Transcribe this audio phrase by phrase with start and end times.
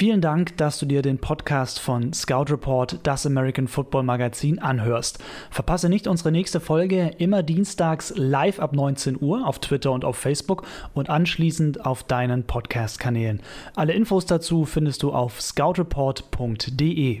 [0.00, 5.18] Vielen Dank, dass du dir den Podcast von Scout Report, das American Football Magazin, anhörst.
[5.50, 10.16] Verpasse nicht unsere nächste Folge immer dienstags live ab 19 Uhr auf Twitter und auf
[10.16, 13.42] Facebook und anschließend auf deinen Podcast-Kanälen.
[13.74, 17.20] Alle Infos dazu findest du auf scoutreport.de.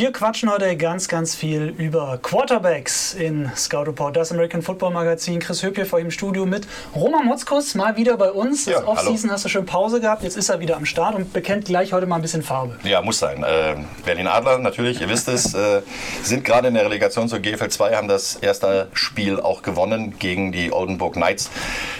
[0.00, 5.40] Wir quatschen heute ganz, ganz viel über Quarterbacks in Scout Report, das American Football Magazin.
[5.40, 8.64] Chris Höp hier vor im Studio mit Roman Motzkus, mal wieder bei uns.
[8.64, 11.66] Ja, Offseason hast du schön Pause gehabt, jetzt ist er wieder am Start und bekennt
[11.66, 12.78] gleich heute mal ein bisschen Farbe.
[12.82, 13.42] Ja, muss sein.
[13.42, 13.76] Äh,
[14.06, 15.82] Berlin Adler, natürlich, ihr wisst es, äh,
[16.22, 20.50] sind gerade in der Relegation zur GFL 2, haben das erste Spiel auch gewonnen gegen
[20.50, 21.50] die Oldenburg Knights.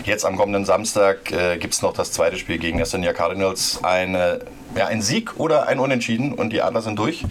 [0.07, 3.81] Jetzt am kommenden Samstag äh, gibt es noch das zweite Spiel gegen die Estonia Cardinals.
[3.83, 4.41] Eine
[4.77, 7.25] ja, ein Sieg oder ein Unentschieden und die Adler sind durch.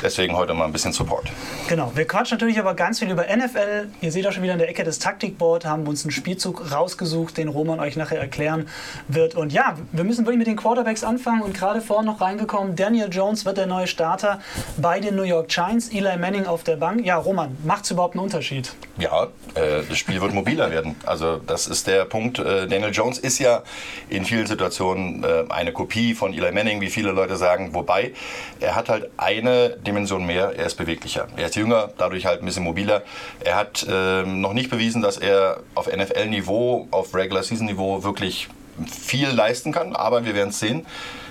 [0.00, 1.24] Deswegen heute mal ein bisschen Support.
[1.68, 3.88] Genau, wir quatschen natürlich aber ganz viel über NFL.
[4.00, 7.36] Ihr seht auch schon wieder in der Ecke des Taktikboard, haben uns einen Spielzug rausgesucht,
[7.36, 8.68] den Roman euch nachher erklären
[9.08, 9.34] wird.
[9.34, 13.08] Und ja, wir müssen wirklich mit den Quarterbacks anfangen und gerade vorhin noch reingekommen, Daniel
[13.10, 14.40] Jones wird der neue Starter
[14.76, 17.04] bei den New York Giants, Eli Manning auf der Bank.
[17.04, 18.72] Ja, Roman, macht es überhaupt einen Unterschied?
[18.98, 20.94] Ja, äh, das Spiel wird mobiler werden.
[21.06, 22.38] Also das ist der Punkt.
[22.38, 23.64] Äh, Daniel Jones ist ja
[24.08, 27.74] in vielen Situationen äh, eine Kopie von Eli Manning, wie viele Leute sagen.
[27.74, 28.12] Wobei,
[28.60, 31.28] er hat halt eine Dimension mehr, er ist beweglicher.
[31.36, 33.02] Er ist jünger, dadurch halt ein bisschen mobiler.
[33.40, 38.48] Er hat ähm, noch nicht bewiesen, dass er auf NFL-Niveau, auf Regular-Season-Niveau wirklich
[38.86, 40.86] viel leisten kann, aber wir werden es sehen.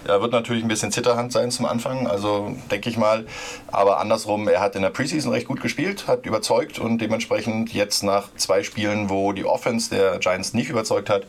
[0.05, 3.25] Er wird natürlich ein bisschen Zitterhand sein zum Anfang, also denke ich mal.
[3.67, 8.03] Aber andersrum, er hat in der Preseason recht gut gespielt, hat überzeugt und dementsprechend jetzt
[8.03, 11.23] nach zwei Spielen, wo die Offense der Giants nicht überzeugt hat,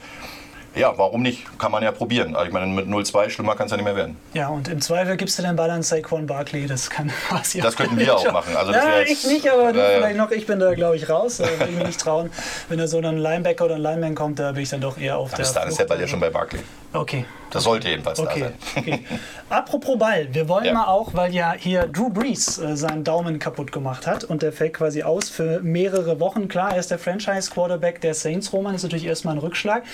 [0.78, 1.46] ja, warum nicht?
[1.58, 2.34] Kann man ja probieren.
[2.34, 4.16] Also ich meine, mit 0-2 schlimmer kann es ja nicht mehr werden.
[4.32, 6.66] Ja, und im Zweifel gibst du den Ball an Saquon Barkley.
[6.66, 7.60] Das kann quasi.
[7.60, 8.56] Das könnten wir auch machen.
[8.56, 10.30] Also ja, ich nicht, aber du vielleicht noch.
[10.30, 11.38] Ich bin da, glaube ich, raus.
[11.38, 12.30] Da würde ich mir nicht trauen.
[12.68, 15.18] Wenn da so ein Linebacker oder ein Lineman kommt, da bin ich dann doch eher
[15.18, 15.38] auf der.
[15.38, 16.60] Bis dahin ist der Ball ja schon bei Barkley.
[16.92, 17.24] Okay.
[17.50, 18.40] Das sollte jedenfalls okay.
[18.40, 18.54] da sein.
[18.76, 19.04] Okay.
[19.48, 20.74] Apropos Ball, wir wollen ja.
[20.74, 24.52] mal auch, weil ja hier Drew Brees äh, seinen Daumen kaputt gemacht hat und der
[24.52, 26.48] fällt quasi aus für mehrere Wochen.
[26.48, 28.52] Klar, er ist der Franchise-Quarterback der Saints.
[28.52, 29.84] Roman ist natürlich erstmal ein Rückschlag.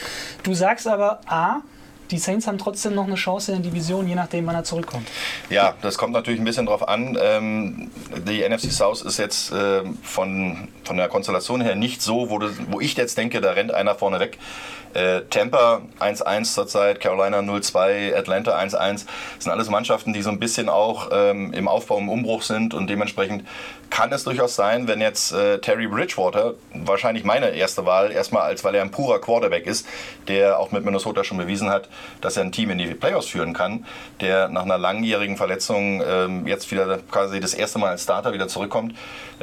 [0.42, 1.60] Du sagst aber, A,
[2.10, 5.08] die Saints haben trotzdem noch eine Chance in der Division, je nachdem, wann er zurückkommt.
[5.50, 7.16] Ja, das kommt natürlich ein bisschen drauf an.
[7.20, 7.90] Ähm,
[8.26, 12.50] die NFC South ist jetzt äh, von, von der Konstellation her nicht so, wo, du,
[12.70, 14.38] wo ich jetzt denke, da rennt einer vorne weg.
[14.94, 19.06] Äh, Tampa 1-1 zurzeit, Carolina 0-2, Atlanta 1-1.
[19.40, 22.88] sind alles Mannschaften, die so ein bisschen auch ähm, im Aufbau, im Umbruch sind und
[22.88, 23.44] dementsprechend
[23.90, 28.64] kann es durchaus sein, wenn jetzt äh, Terry Bridgewater, wahrscheinlich meine erste Wahl, erstmal als
[28.64, 29.86] weil er ein purer Quarterback ist,
[30.28, 31.88] der auch mit Minnesota schon bewiesen hat,
[32.20, 33.84] dass er ein Team in die Playoffs führen kann,
[34.20, 38.48] der nach einer langjährigen Verletzung ähm, jetzt wieder quasi das erste Mal als Starter wieder
[38.48, 38.94] zurückkommt.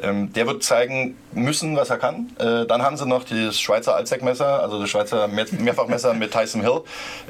[0.01, 2.31] Ähm, der wird zeigen müssen, was er kann.
[2.39, 6.81] Äh, dann haben sie noch das Schweizer Allzweckmesser, also das Schweizer Mehrfachmesser mit Tyson Hill.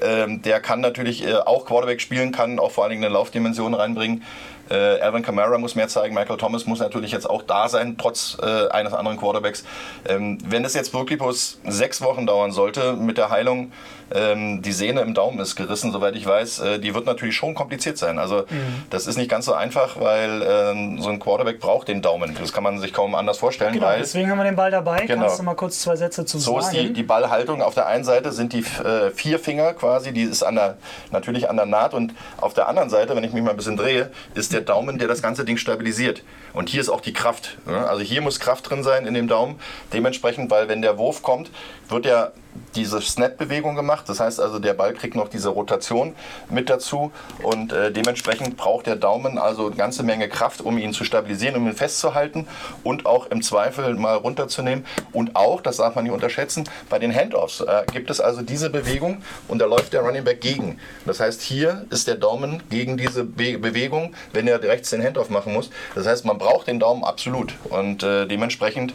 [0.02, 3.74] Ähm, der kann natürlich äh, auch Quarterback spielen, kann auch vor allen Dingen eine Laufdimension
[3.74, 4.24] reinbringen.
[4.72, 8.38] Äh, Alvin Kamara muss mehr zeigen, Michael Thomas muss natürlich jetzt auch da sein, trotz
[8.42, 9.66] äh, eines anderen Quarterbacks.
[10.08, 13.72] Ähm, wenn es jetzt wirklich bloß sechs Wochen dauern sollte mit der Heilung,
[14.14, 17.54] ähm, die Sehne im Daumen ist gerissen, soweit ich weiß, äh, die wird natürlich schon
[17.54, 18.20] kompliziert sein.
[18.20, 18.84] Also mhm.
[18.90, 22.36] das ist nicht ganz so einfach, weil äh, so ein Quarterback braucht den Daumen.
[22.40, 23.74] Das kann man sich kaum anders vorstellen.
[23.74, 25.06] Genau, deswegen haben wir den Ball dabei.
[25.06, 25.22] Genau.
[25.22, 26.76] Kannst du mal kurz zwei Sätze zu so sagen?
[26.76, 27.62] So ist die, die Ballhaltung.
[27.62, 30.78] Auf der einen Seite sind die äh, vier Finger quasi, die ist an der,
[31.12, 33.78] natürlich an der Naht und auf der anderen Seite, wenn ich mich mal ein bisschen
[33.78, 36.24] drehe, ist der Daumen, der das ganze Ding stabilisiert.
[36.54, 37.58] Und hier ist auch die Kraft.
[37.66, 39.60] Also hier muss Kraft drin sein in dem Daumen.
[39.94, 41.50] Dementsprechend, weil wenn der Wurf kommt,
[41.92, 42.32] wird ja
[42.76, 44.08] diese Snap-Bewegung gemacht.
[44.08, 46.16] Das heißt also, der Ball kriegt noch diese Rotation
[46.50, 47.12] mit dazu
[47.44, 51.56] und äh, dementsprechend braucht der Daumen also eine ganze Menge Kraft, um ihn zu stabilisieren,
[51.56, 52.48] um ihn festzuhalten
[52.84, 54.86] und auch im Zweifel mal runterzunehmen.
[55.12, 58.70] Und auch, das darf man nicht unterschätzen, bei den Handoffs äh, gibt es also diese
[58.70, 60.80] Bewegung und da läuft der Running Back gegen.
[61.06, 65.30] Das heißt, hier ist der Daumen gegen diese Be Bewegung, wenn er rechts den Handoff
[65.30, 65.70] machen muss.
[65.96, 68.94] Das heißt, man braucht den Daumen absolut und äh, dementsprechend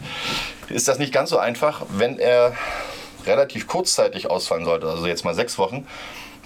[0.68, 2.52] ist das nicht ganz so einfach, wenn er
[3.26, 5.86] relativ kurzzeitig ausfallen sollte, also jetzt mal sechs Wochen,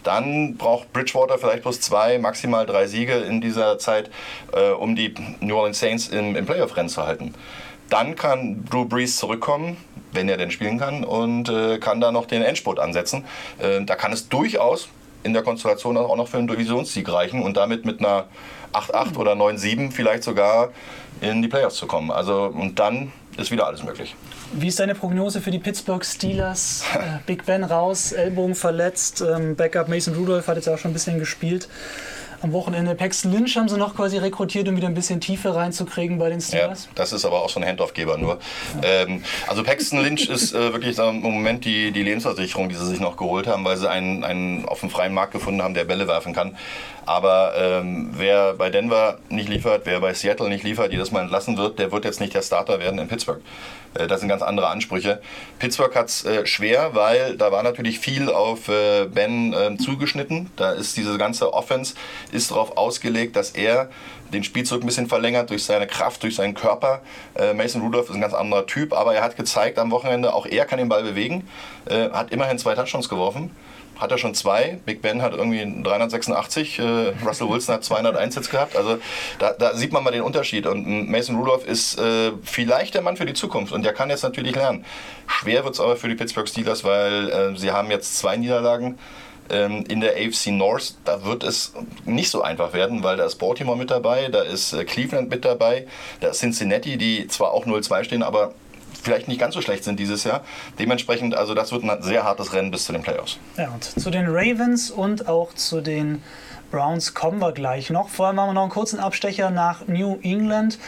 [0.02, 4.10] dann braucht Bridgewater vielleicht bloß zwei, maximal drei Siege in dieser Zeit,
[4.52, 7.34] äh, um die New Orleans Saints im, im Playoff-Rennen zu halten.
[7.90, 9.76] Dann kann Drew Brees zurückkommen,
[10.12, 13.24] wenn er denn spielen kann, und äh, kann da noch den Endspurt ansetzen.
[13.58, 14.88] Äh, da kann es durchaus
[15.22, 18.26] in der Konstellation auch noch für einen Divisionssieg reichen und damit mit einer
[18.72, 20.70] 8-8 oder 9-7 vielleicht sogar
[21.20, 22.10] in die Playoffs zu kommen.
[22.10, 24.14] Also, und dann ist wieder alles möglich.
[24.52, 26.84] Wie ist deine Prognose für die Pittsburgh Steelers?
[26.94, 30.94] Äh, Big Ben raus, Ellbogen verletzt, ähm, Backup Mason Rudolph hat jetzt auch schon ein
[30.94, 31.68] bisschen gespielt
[32.42, 32.94] am Wochenende.
[32.94, 36.40] Paxton Lynch haben sie noch quasi rekrutiert, um wieder ein bisschen Tiefe reinzukriegen bei den
[36.40, 36.86] Steelers.
[36.86, 38.38] Ja, das ist aber auch so ein Handoff-Geber nur.
[38.82, 39.02] Ja.
[39.02, 43.00] Ähm, also Paxton Lynch ist äh, wirklich im Moment die, die Lebensversicherung, die sie sich
[43.00, 46.08] noch geholt haben, weil sie einen, einen auf dem freien Markt gefunden haben, der Bälle
[46.08, 46.56] werfen kann.
[47.06, 51.56] Aber ähm, wer bei Denver nicht liefert, wer bei Seattle nicht liefert, jedes Mal entlassen
[51.56, 53.40] wird, der wird jetzt nicht der Starter werden in Pittsburgh.
[53.94, 55.20] Äh, das sind ganz andere Ansprüche.
[55.58, 60.50] Pittsburgh hat es äh, schwer, weil da war natürlich viel auf äh, Ben ähm, zugeschnitten.
[60.56, 61.94] Da ist diese ganze Offense
[62.32, 63.90] ist darauf ausgelegt, dass er
[64.32, 67.02] den Spielzug ein bisschen verlängert durch seine Kraft, durch seinen Körper.
[67.34, 70.46] Äh, Mason Rudolph ist ein ganz anderer Typ, aber er hat gezeigt am Wochenende, auch
[70.46, 71.48] er kann den Ball bewegen,
[71.86, 73.50] äh, hat immerhin zwei Touchdowns geworfen
[74.00, 74.80] hat er schon zwei.
[74.86, 76.82] Big Ben hat irgendwie 386, äh,
[77.24, 78.76] Russell Wilson hat 201 jetzt gehabt.
[78.76, 78.98] Also
[79.38, 80.66] da, da, sieht man mal den Unterschied.
[80.66, 84.22] Und Mason Rudolph ist äh, vielleicht der Mann für die Zukunft und der kann jetzt
[84.22, 84.84] natürlich lernen.
[85.26, 88.98] Schwer wird es aber für die Pittsburgh Steelers, weil äh, sie haben jetzt zwei Niederlagen
[89.50, 91.72] ähm, in der AFC North, da wird es
[92.04, 95.44] nicht so einfach werden, weil da ist Baltimore mit dabei, da ist äh, Cleveland mit
[95.44, 95.86] dabei,
[96.20, 98.54] da ist Cincinnati, die zwar auch 0-2 stehen, aber
[99.02, 100.42] vielleicht nicht ganz so schlecht sind dieses Jahr.
[100.78, 103.38] Dementsprechend, also das wird ein sehr hartes Rennen bis zu den Playoffs.
[103.56, 106.22] Ja, und zu den Ravens und auch zu den
[106.70, 108.08] Browns kommen wir gleich noch.
[108.08, 110.78] Vorher machen wir noch einen kurzen Abstecher nach New England.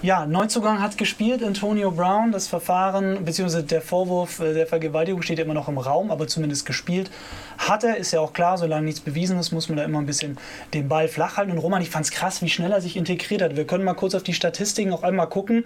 [0.00, 2.32] Ja, Neuzugang hat gespielt, Antonio Brown.
[2.32, 3.62] Das Verfahren bzw.
[3.62, 7.10] der Vorwurf äh, der Vergewaltigung steht immer noch im Raum, aber zumindest gespielt
[7.58, 7.96] hat er.
[7.96, 10.38] Ist ja auch klar, solange nichts bewiesen ist, muss man da immer ein bisschen
[10.74, 11.52] den Ball flach halten.
[11.52, 13.56] Und Roman, ich fand es krass, wie schnell er sich integriert hat.
[13.56, 15.64] Wir können mal kurz auf die Statistiken noch einmal gucken.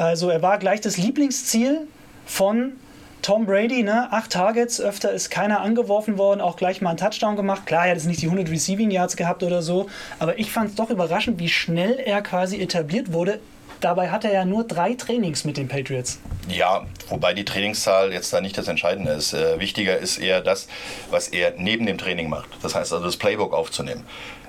[0.00, 1.86] Also er war gleich das Lieblingsziel
[2.24, 2.72] von
[3.20, 4.10] Tom Brady, ne?
[4.10, 7.66] acht Targets, öfter ist keiner angeworfen worden, auch gleich mal einen Touchdown gemacht.
[7.66, 10.70] Klar, er hat jetzt nicht die 100 Receiving Yards gehabt oder so, aber ich fand
[10.70, 13.40] es doch überraschend, wie schnell er quasi etabliert wurde.
[13.82, 16.18] Dabei hat er ja nur drei Trainings mit den Patriots.
[16.48, 19.34] Ja, wobei die Trainingszahl jetzt da nicht das Entscheidende ist.
[19.34, 20.66] Äh, wichtiger ist eher das,
[21.10, 22.48] was er neben dem Training macht.
[22.62, 24.06] Das heißt also das Playbook aufzunehmen.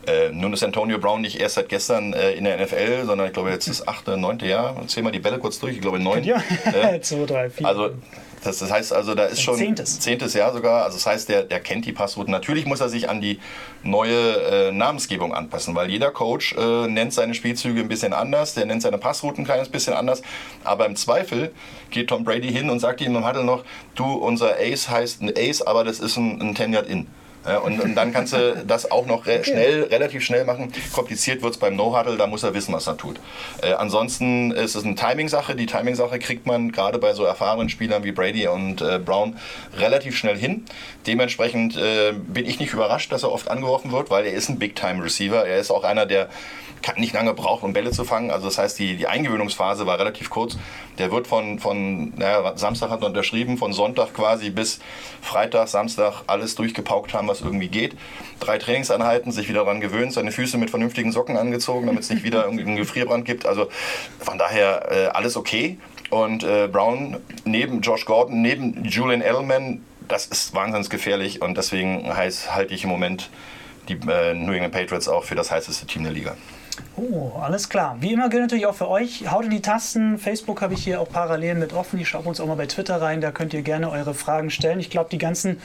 [0.08, 3.34] Äh, nun ist Antonio Brown nicht erst seit gestern äh, in der NFL, sondern ich
[3.34, 4.76] glaube jetzt das achte, neunte Jahr.
[4.88, 5.76] Zähl mal die Bälle kurz durch.
[5.76, 6.24] Ich glaube neun.
[6.24, 7.68] Ja, äh, zwei, drei, vier.
[7.68, 7.92] Also
[8.44, 10.00] das, das, heißt also, da ist schon zehntes.
[10.00, 10.84] zehntes Jahr sogar.
[10.84, 12.32] Also das heißt, der, der kennt die Passrouten.
[12.32, 13.40] Natürlich muss er sich an die
[13.84, 18.66] neue äh, Namensgebung anpassen, weil jeder Coach äh, nennt seine Spielzüge ein bisschen anders, der
[18.66, 20.24] nennt seine Passrouten ein kleines bisschen anders.
[20.64, 21.52] Aber im Zweifel
[21.92, 23.64] geht Tom Brady hin und sagt ihm im Huddle noch,
[23.94, 27.02] du, unser Ace heißt ein Ace, aber das ist ein, ein 10-Yard-In.
[27.02, 27.21] Ja,
[27.64, 30.72] und, und, dann kannst du das auch noch re schnell, relativ schnell machen.
[30.94, 33.20] Kompliziert wird es beim No-Huddle, da muss er wissen, was er tut.
[33.62, 35.56] Äh, ansonsten ist es eine Timing-Sache.
[35.56, 39.38] Die Timing-Sache kriegt man gerade bei so erfahrenen Spielern wie Brady und äh, Brown
[39.78, 40.66] relativ schnell hin.
[41.08, 44.60] Dementsprechend äh, bin ich nicht überrascht, dass er oft angeworfen wird, weil er ist ein
[44.60, 45.46] Big-Time-Receiver.
[45.48, 46.30] Er ist auch einer, der
[46.82, 48.32] kann nicht lange brauchen, um Bälle zu fangen.
[48.32, 50.58] Also das heißt, die, die Eingewöhnungsphase war relativ kurz.
[50.98, 54.80] Der wird von, von naja, Samstag hat er unterschrieben, von Sonntag quasi bis
[55.22, 57.96] Freitag, Samstag alles durchgepaukt haben, was irgendwie geht.
[58.40, 62.24] Drei Trainingseinheiten, sich wieder daran gewöhnt, seine Füße mit vernünftigen Socken angezogen, damit es nicht
[62.24, 63.46] wieder einen Gefrierbrand gibt.
[63.46, 63.70] Also
[64.20, 65.78] von daher äh, alles okay.
[66.10, 72.14] Und äh, Brown neben Josh Gordon, neben Julian Edelman, das ist wahnsinnig gefährlich und deswegen
[72.14, 73.30] heiß, halte ich im Moment
[73.88, 76.36] die äh, New England Patriots auch für das heißeste Team der Liga.
[76.98, 77.98] Oh, alles klar.
[78.00, 79.32] Wie immer gilt natürlich auch für euch.
[79.32, 80.20] Haut in die Tasten.
[80.20, 82.00] Facebook habe ich hier auch parallel mit offen.
[82.00, 83.22] Ich schaue uns auch mal bei Twitter rein.
[83.22, 84.80] Da könnt ihr gerne eure Fragen stellen.
[84.80, 85.60] Ich glaube, die ganzen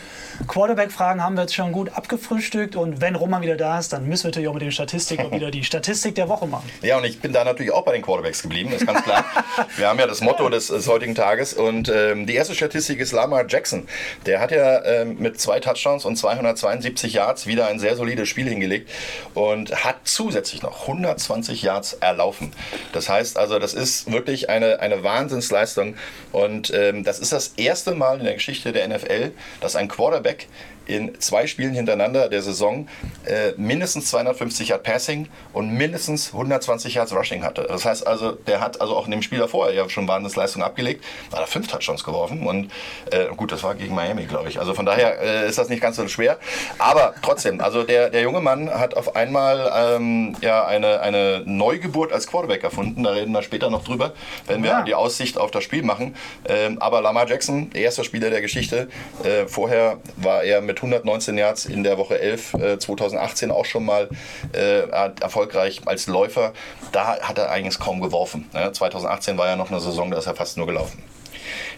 [0.47, 2.75] Quarterback-Fragen haben wir jetzt schon gut abgefrühstückt.
[2.75, 5.51] Und wenn Roman wieder da ist, dann müssen wir natürlich auch mit den Statistiken wieder
[5.51, 6.71] die Statistik der Woche machen.
[6.81, 8.71] Ja, und ich bin da natürlich auch bei den Quarterbacks geblieben.
[8.71, 9.25] Das ist ganz klar.
[9.77, 11.55] wir haben ja das Motto des, des heutigen Tages.
[11.55, 13.87] Und ähm, die erste Statistik ist Lamar Jackson.
[14.25, 18.49] Der hat ja ähm, mit zwei Touchdowns und 272 Yards wieder ein sehr solides Spiel
[18.49, 18.91] hingelegt
[19.35, 22.53] und hat zusätzlich noch 100 120 Yards erlaufen.
[22.93, 25.97] Das heißt also, das ist wirklich eine, eine Wahnsinnsleistung.
[26.33, 30.49] Und ähm, das ist das erste Mal in der Geschichte der NFL, dass ein Quarterback
[30.87, 32.89] in zwei Spielen hintereinander der Saison
[33.27, 37.67] äh, mindestens 250 Yard Passing und mindestens 120 Yards Rushing hatte.
[37.69, 41.05] Das heißt also, der hat also auch in dem Spiel davor ja schon Wahnsinnsleistung abgelegt,
[41.31, 42.71] da hat er fünf Touchdowns geworfen und
[43.11, 44.59] äh, gut, das war gegen Miami, glaube ich.
[44.59, 46.39] Also von daher äh, ist das nicht ganz so schwer.
[46.79, 52.13] Aber trotzdem, also der, der junge Mann hat auf einmal ähm, ja eine, eine Neugeburt
[52.13, 53.03] als Quarterback erfunden.
[53.03, 54.13] Da reden wir später noch drüber,
[54.47, 54.83] wenn wir ja.
[54.83, 56.15] die Aussicht auf das Spiel machen.
[56.49, 58.89] Ähm, aber Lamar Jackson, der erste Spieler der Geschichte,
[59.25, 63.65] äh, vorher war er mit mit 119 Yards in der Woche 11 äh, 2018 auch
[63.65, 64.09] schon mal
[64.53, 64.89] äh,
[65.21, 66.53] erfolgreich als Läufer.
[66.93, 68.49] Da hat er eigentlich kaum geworfen.
[68.53, 68.71] Ne?
[68.73, 71.03] 2018 war ja noch eine Saison, da ist er fast nur gelaufen.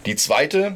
[0.06, 0.74] Die zweite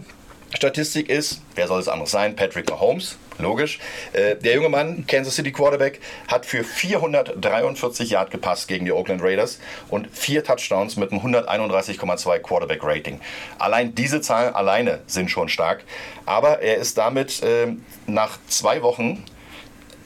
[0.54, 2.36] Statistik ist, wer soll es anders sein?
[2.36, 3.78] Patrick Mahomes logisch.
[4.12, 9.22] Äh, der junge Mann, Kansas City Quarterback, hat für 443 Yard gepasst gegen die Oakland
[9.22, 9.58] Raiders
[9.88, 13.20] und vier Touchdowns mit einem 131,2 Quarterback Rating.
[13.58, 15.84] Allein diese Zahlen alleine sind schon stark.
[16.24, 17.68] Aber er ist damit äh,
[18.06, 19.24] nach zwei Wochen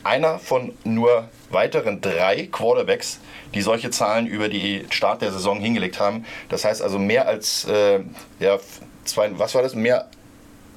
[0.03, 3.19] einer von nur weiteren drei Quarterbacks,
[3.55, 6.25] die solche Zahlen über die Start der Saison hingelegt haben.
[6.49, 8.01] Das heißt also mehr als äh,
[8.39, 8.59] ja,
[9.05, 9.75] zwei, was war das?
[9.75, 10.09] Mehr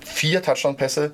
[0.03, 1.13] vier Touchdown-Pässe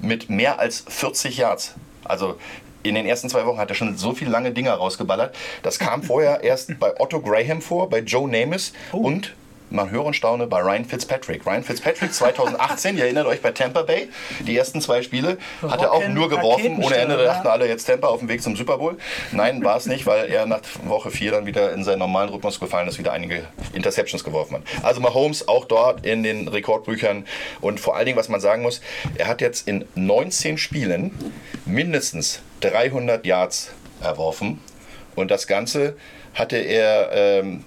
[0.00, 1.74] mit mehr als 40 Yards.
[2.04, 2.36] Also
[2.82, 5.34] in den ersten zwei Wochen hat er schon so viele lange Dinger rausgeballert.
[5.62, 8.98] Das kam vorher erst bei Otto Graham vor, bei Joe Namath oh.
[8.98, 9.34] und
[9.70, 11.46] man höre und staune bei Ryan Fitzpatrick.
[11.46, 14.08] Ryan Fitzpatrick 2018, ihr erinnert euch bei Tampa Bay,
[14.46, 17.16] die ersten zwei Spiele, hat er auch nur geworfen, ohne Ende.
[17.16, 18.96] Da dachten alle jetzt Tampa auf dem Weg zum Super Bowl.
[19.32, 22.60] Nein, war es nicht, weil er nach Woche 4 dann wieder in seinen normalen Rhythmus
[22.60, 24.62] gefallen ist, wieder einige Interceptions geworfen hat.
[24.82, 27.26] Also Mahomes auch dort in den Rekordbüchern
[27.60, 28.80] und vor allen Dingen, was man sagen muss,
[29.16, 31.12] er hat jetzt in 19 Spielen
[31.64, 34.60] mindestens 300 Yards erworfen
[35.14, 35.96] und das Ganze
[36.34, 37.64] hatte er ähm,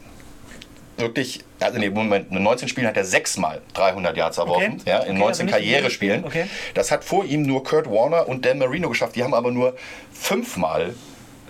[0.97, 4.89] wirklich also nee, Moment, in 19 Spielen hat er sechsmal 300 Yards erworfen, okay.
[4.89, 6.25] ja, in okay, 19 also Karrierespielen.
[6.25, 6.45] Okay.
[6.73, 9.15] Das hat vor ihm nur Kurt Warner und Dan Marino geschafft.
[9.15, 9.75] Die haben aber nur
[10.13, 10.93] fünfmal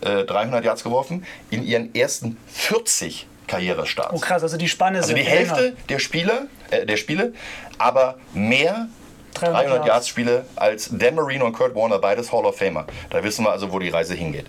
[0.02, 4.14] äh, 300 Yards geworfen in ihren ersten 40 Karrierestarts.
[4.14, 7.34] Oh krass, also die Spanne ist Also die Hälfte der Spiele, äh, der Spiele,
[7.78, 8.88] aber mehr
[9.34, 12.86] 300, 300 Yards Spiele als Dan Marino und Kurt Warner, beides Hall of Famer.
[13.10, 14.46] Da wissen wir also, wo die Reise hingeht.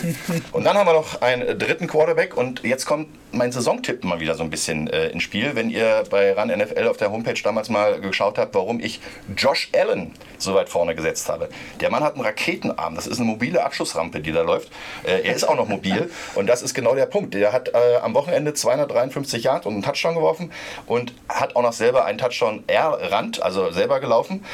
[0.52, 4.34] und dann haben wir noch einen dritten Quarterback und jetzt kommt mein Saisontipp mal wieder
[4.34, 5.54] so ein bisschen äh, ins Spiel.
[5.54, 9.00] Wenn ihr bei RAN NFL auf der Homepage damals mal geschaut habt, warum ich
[9.36, 11.48] Josh Allen so weit vorne gesetzt habe.
[11.80, 12.94] Der Mann hat einen Raketenarm.
[12.94, 14.70] Das ist eine mobile Abschussrampe, die da läuft.
[15.04, 17.34] Äh, er ist auch noch mobil und das ist genau der Punkt.
[17.34, 20.52] Der hat äh, am Wochenende 253 Yards und einen Touchdown geworfen
[20.86, 24.44] und hat auch noch selber einen Touchdown errannt, also selber gelaufen.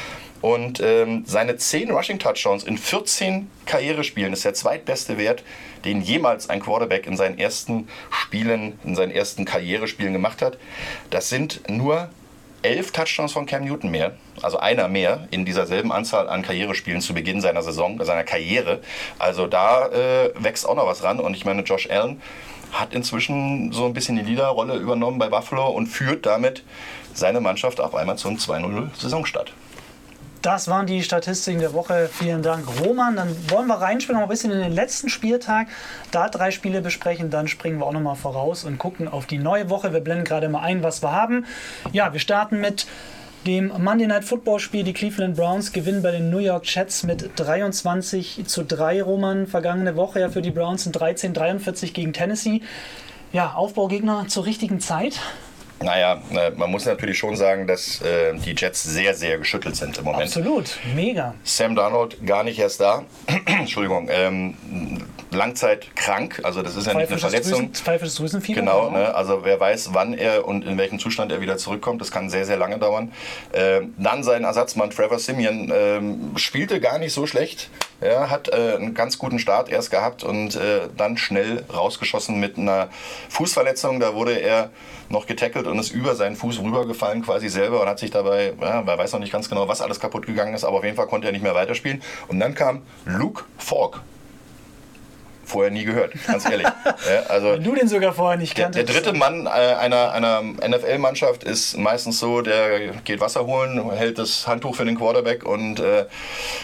[0.41, 5.43] Und ähm, seine 10 Rushing Touchdowns in 14 Karrierespielen ist der zweitbeste Wert,
[5.85, 10.57] den jemals ein Quarterback in seinen ersten Spielen, in seinen ersten Karrierespielen gemacht hat.
[11.09, 12.09] Das sind nur
[12.61, 17.01] elf Touchdowns von Cam Newton mehr, also einer mehr in dieser selben Anzahl an Karrierespielen
[17.01, 18.81] zu Beginn seiner Saison, seiner Karriere.
[19.17, 21.19] Also da äh, wächst auch noch was ran.
[21.19, 22.21] Und ich meine, Josh Allen
[22.71, 26.63] hat inzwischen so ein bisschen die Leaderrolle übernommen bei Buffalo und führt damit
[27.13, 29.53] seine Mannschaft auf einmal zum 2-0 Saisonstart.
[30.41, 32.09] Das waren die Statistiken der Woche.
[32.11, 33.17] Vielen Dank, Roman.
[33.17, 35.67] Dann wollen wir reinspringen, noch ein bisschen in den letzten Spieltag.
[36.11, 37.29] Da drei Spiele besprechen.
[37.29, 39.91] Dann springen wir auch noch mal voraus und gucken auf die neue Woche.
[39.91, 41.45] Wir blenden gerade mal ein, was wir haben.
[41.91, 42.87] Ja, wir starten mit
[43.45, 44.83] dem Monday Night Football Spiel.
[44.83, 49.01] Die Cleveland Browns gewinnen bei den New York Jets mit 23 zu 3.
[49.03, 52.61] Roman, vergangene Woche ja für die Browns in 13-43 gegen Tennessee.
[53.33, 55.19] Ja, Aufbaugegner zur richtigen Zeit.
[55.81, 59.97] Naja, äh, man muss natürlich schon sagen, dass äh, die Jets sehr, sehr geschüttelt sind
[59.97, 60.23] im Moment.
[60.23, 61.35] Absolut, mega.
[61.43, 63.05] Sam Darnold gar nicht erst da.
[63.45, 64.55] Entschuldigung, ähm,
[65.31, 67.73] Langzeit krank, also das ist ja nicht eine Verletzung.
[67.73, 68.59] Pfeifisches Drüsenfieber.
[68.59, 69.13] Genau, ne?
[69.13, 72.45] also wer weiß, wann er und in welchem Zustand er wieder zurückkommt, das kann sehr,
[72.45, 73.11] sehr lange dauern.
[73.53, 77.69] Ähm, dann sein Ersatzmann Trevor Simeon ähm, spielte gar nicht so schlecht.
[78.01, 82.57] Er hat äh, einen ganz guten Start erst gehabt und äh, dann schnell rausgeschossen mit
[82.57, 82.89] einer
[83.29, 83.99] Fußverletzung.
[83.99, 84.69] Da wurde er
[85.09, 88.81] noch getackelt und ist über seinen Fuß rübergefallen quasi selber und hat sich dabei, ja,
[88.81, 91.07] man weiß noch nicht ganz genau, was alles kaputt gegangen ist, aber auf jeden Fall
[91.07, 92.01] konnte er nicht mehr weiterspielen.
[92.27, 94.01] Und dann kam Luke Falk
[95.49, 96.67] vorher nie gehört, ganz ehrlich.
[96.85, 98.87] ja, also Wenn du den sogar vorher nicht kanntest.
[98.87, 103.91] Der, der dritte Mann äh, einer, einer NFL-Mannschaft ist meistens so, der geht Wasser holen,
[103.91, 106.05] hält das Handtuch für den Quarterback und äh,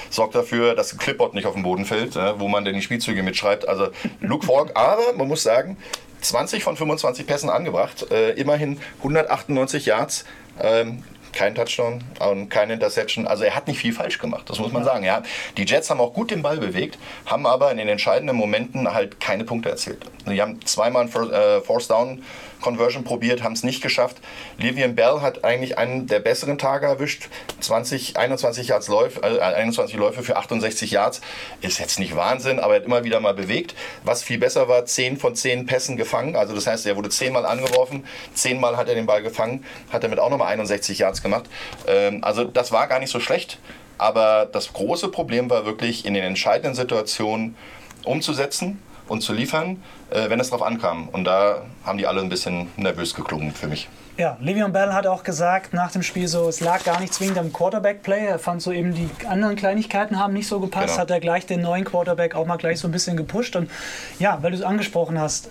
[0.09, 2.81] sorgt dafür, dass ein Clipboard nicht auf den Boden fällt, äh, wo man denn die
[2.81, 3.67] Spielzüge mitschreibt.
[3.67, 3.89] Also
[4.21, 5.77] Luke Falk, aber man muss sagen,
[6.21, 10.25] 20 von 25 Pässen angebracht, äh, immerhin 198 Yards.
[10.61, 11.03] Ähm,
[11.35, 13.27] kein Touchdown und keine Interception.
[13.27, 15.03] Also er hat nicht viel falsch gemacht, das muss man sagen.
[15.03, 15.21] Ja.
[15.57, 19.19] Die Jets haben auch gut den Ball bewegt, haben aber in den entscheidenden Momenten halt
[19.19, 19.99] keine Punkte erzielt.
[20.25, 22.23] Sie haben zweimal ein äh, Force Down
[22.65, 24.17] Conversion probiert, haben es nicht geschafft.
[24.57, 27.29] Livian Bell hat eigentlich einen der besseren Tage erwischt.
[27.59, 31.21] 20, 21 Yards Läufe, äh, 21 Läufe für 68 Yards.
[31.61, 33.75] Ist jetzt nicht Wahnsinn, aber er hat immer wieder mal bewegt.
[34.03, 36.35] Was viel besser war, 10 von 10 Pässen gefangen.
[36.35, 38.03] Also das heißt, er wurde 10 Mal angeworfen,
[38.33, 41.45] 10 Mal hat er den Ball gefangen, hat damit auch nochmal 61 Yards gemacht.
[41.85, 43.59] Ähm, also das war gar nicht so schlecht.
[43.99, 47.55] Aber das große Problem war wirklich in den entscheidenden Situationen
[48.03, 51.09] umzusetzen und zu liefern, äh, wenn es darauf ankam.
[51.09, 53.87] Und da haben die alle ein bisschen nervös geklungen für mich.
[54.17, 57.37] Ja, Le'Veon Bell hat auch gesagt nach dem Spiel so, es lag gar nicht zwingend
[57.37, 58.27] am Quarterback-Play.
[58.27, 60.87] Er fand so eben die anderen Kleinigkeiten haben nicht so gepasst.
[60.87, 60.99] Genau.
[60.99, 63.57] Hat er gleich den neuen Quarterback auch mal gleich so ein bisschen gepusht.
[63.57, 63.69] Und
[64.17, 65.49] ja, weil du es angesprochen hast,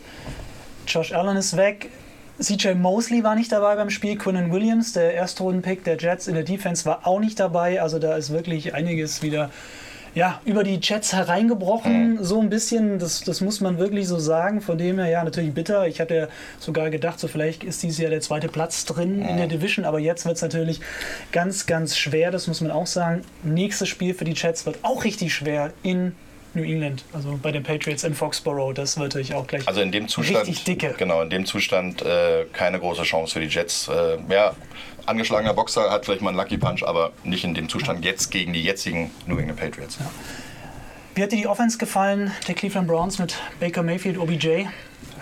[0.86, 1.90] Josh Allen ist weg.
[2.40, 4.16] CJ Mosley war nicht dabei beim Spiel.
[4.16, 7.82] Quinnen Williams, der Erstrunden-Pick der Jets in der Defense, war auch nicht dabei.
[7.82, 9.50] Also da ist wirklich einiges wieder
[10.14, 12.24] ja, über die Jets hereingebrochen, mhm.
[12.24, 12.98] so ein bisschen.
[12.98, 14.60] Das, das muss man wirklich so sagen.
[14.60, 15.86] Von dem her, ja, natürlich bitter.
[15.86, 16.28] Ich hatte
[16.60, 19.28] sogar gedacht, so vielleicht ist dieses Jahr der zweite Platz drin mhm.
[19.28, 20.80] in der Division, aber jetzt wird es natürlich
[21.32, 22.30] ganz, ganz schwer.
[22.30, 23.22] Das muss man auch sagen.
[23.42, 26.14] Nächstes Spiel für die Jets wird auch richtig schwer in
[26.54, 28.72] New England, also bei den Patriots in Foxborough.
[28.74, 30.94] Das wird natürlich auch gleich also in dem Zustand, richtig dicke.
[30.98, 33.88] Genau, in dem Zustand äh, keine große Chance für die Jets.
[33.88, 34.54] Äh, ja,
[35.06, 38.52] angeschlagener Boxer hat vielleicht mal einen Lucky Punch, aber nicht in dem Zustand jetzt gegen
[38.52, 39.98] die jetzigen New England Patriots.
[40.00, 40.10] Ja.
[41.14, 44.64] Wie hat dir die Offense gefallen, der Cleveland Browns mit Baker Mayfield, OBJ?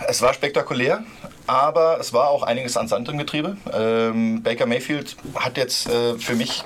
[0.07, 1.03] Es war spektakulär,
[1.45, 3.57] aber es war auch einiges ans Sand im Getriebe.
[3.71, 6.63] Ähm, Baker Mayfield hat jetzt äh, für mich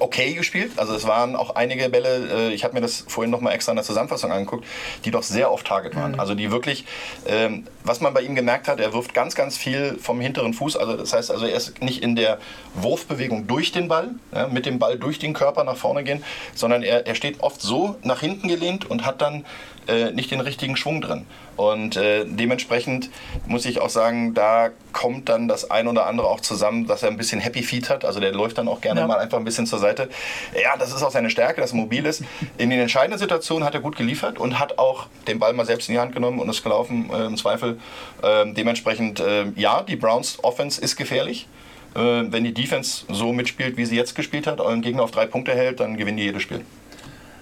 [0.00, 0.72] okay gespielt.
[0.76, 3.72] Also es waren auch einige Bälle, äh, ich habe mir das vorhin noch mal extra
[3.72, 4.64] in der Zusammenfassung angeguckt,
[5.04, 6.12] die doch sehr off Target waren.
[6.12, 6.20] Mhm.
[6.20, 6.84] Also die wirklich,
[7.26, 10.76] ähm, was man bei ihm gemerkt hat, er wirft ganz, ganz viel vom hinteren Fuß.
[10.76, 12.38] Also das heißt, also er ist nicht in der
[12.74, 14.10] Wurfbewegung durch den Ball,
[14.50, 16.22] mit dem Ball durch den Körper nach vorne gehen,
[16.54, 19.44] sondern er, er steht oft so nach hinten gelehnt und hat dann
[19.88, 21.26] äh, nicht den richtigen Schwung drin.
[21.56, 23.10] Und äh, dementsprechend
[23.46, 27.08] muss ich auch sagen, da kommt dann das ein oder andere auch zusammen, dass er
[27.08, 28.04] ein bisschen Happy Feet hat.
[28.04, 29.06] Also der läuft dann auch gerne ja.
[29.06, 30.08] mal einfach ein bisschen zur Seite.
[30.54, 32.22] Ja, das ist auch seine Stärke, dass er mobil ist.
[32.58, 35.88] In den entscheidenden Situationen hat er gut geliefert und hat auch den Ball mal selbst
[35.88, 37.80] in die Hand genommen und ist gelaufen äh, im Zweifel.
[38.22, 41.48] Ähm, dementsprechend, äh, ja, die Browns Offense ist gefährlich
[41.94, 45.26] äh, wenn die Defense so mitspielt, wie sie jetzt gespielt hat, euren Gegner auf drei
[45.26, 46.64] Punkte hält, dann gewinnen die jedes Spiel.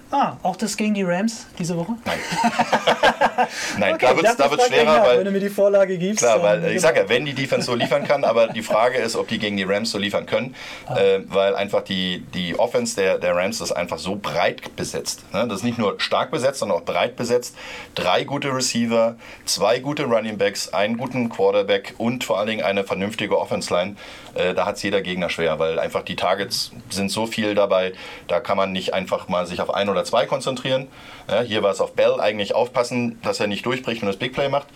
[0.09, 1.93] Ah, auch das gegen die Rams diese Woche?
[2.05, 2.17] Nein.
[3.77, 5.17] Nein, okay, da wird es schwerer, weil.
[5.17, 6.19] Wenn du mir die Vorlage gibst.
[6.19, 9.15] Klar, weil ich sage ja, wenn die Defense so liefern kann, aber die Frage ist,
[9.15, 10.97] ob die gegen die Rams so liefern können, ah.
[10.97, 15.25] äh, weil einfach die, die Offense der, der Rams ist einfach so breit besetzt.
[15.33, 15.45] Ne?
[15.47, 17.55] Das ist nicht nur stark besetzt, sondern auch breit besetzt.
[17.93, 22.83] Drei gute Receiver, zwei gute Running Backs, einen guten Quarterback und vor allen Dingen eine
[22.85, 23.97] vernünftige Offense-Line.
[24.35, 27.93] Äh, da hat es jeder Gegner schwer, weil einfach die Targets sind so viel dabei,
[28.27, 30.87] da kann man nicht einfach mal sich auf ein oder oder zwei konzentrieren.
[31.27, 34.33] Ja, hier war es auf Bell eigentlich aufpassen, dass er nicht durchbricht und das Big
[34.33, 34.67] Play macht.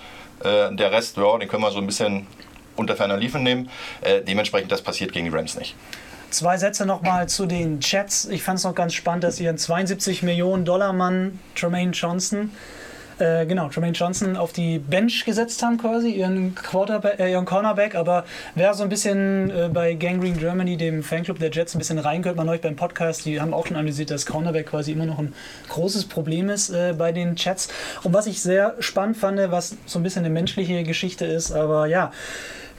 [0.44, 2.28] Äh, der Rest, ja, den können wir so ein bisschen
[2.76, 3.70] unter ferner Liefen nehmen.
[4.02, 5.76] Äh, dementsprechend, das passiert gegen die Rams nicht.
[6.32, 8.26] Zwei Sätze nochmal zu den Chats.
[8.26, 12.52] Ich fand es noch ganz spannend, dass ihr einen 72 Millionen Dollar Mann, Tremaine Johnson,
[13.22, 17.96] äh, genau, Jermaine Johnson auf die Bench gesetzt haben quasi, ihren, Quarterback, äh, ihren Cornerback,
[17.96, 22.00] aber wer so ein bisschen äh, bei Gangrene Germany, dem Fanclub der Jets, ein bisschen
[22.00, 25.20] reingehört, man euch beim Podcast, die haben auch schon analysiert, dass Cornerback quasi immer noch
[25.20, 25.34] ein
[25.70, 27.70] großes Problem ist äh, bei den Chats.
[28.04, 31.86] Und was ich sehr spannend fand, was so ein bisschen eine menschliche Geschichte ist, aber
[31.86, 32.12] ja,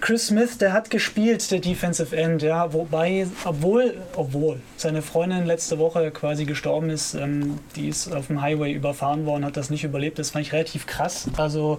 [0.03, 5.79] Chris Smith, der hat gespielt, der Defensive End, ja, wobei, obwohl, obwohl seine Freundin letzte
[5.79, 9.85] Woche quasi gestorben ist, ähm, die ist auf dem Highway überfahren worden, hat das nicht
[9.85, 11.29] überlebt, das fand ich relativ krass.
[11.37, 11.79] Also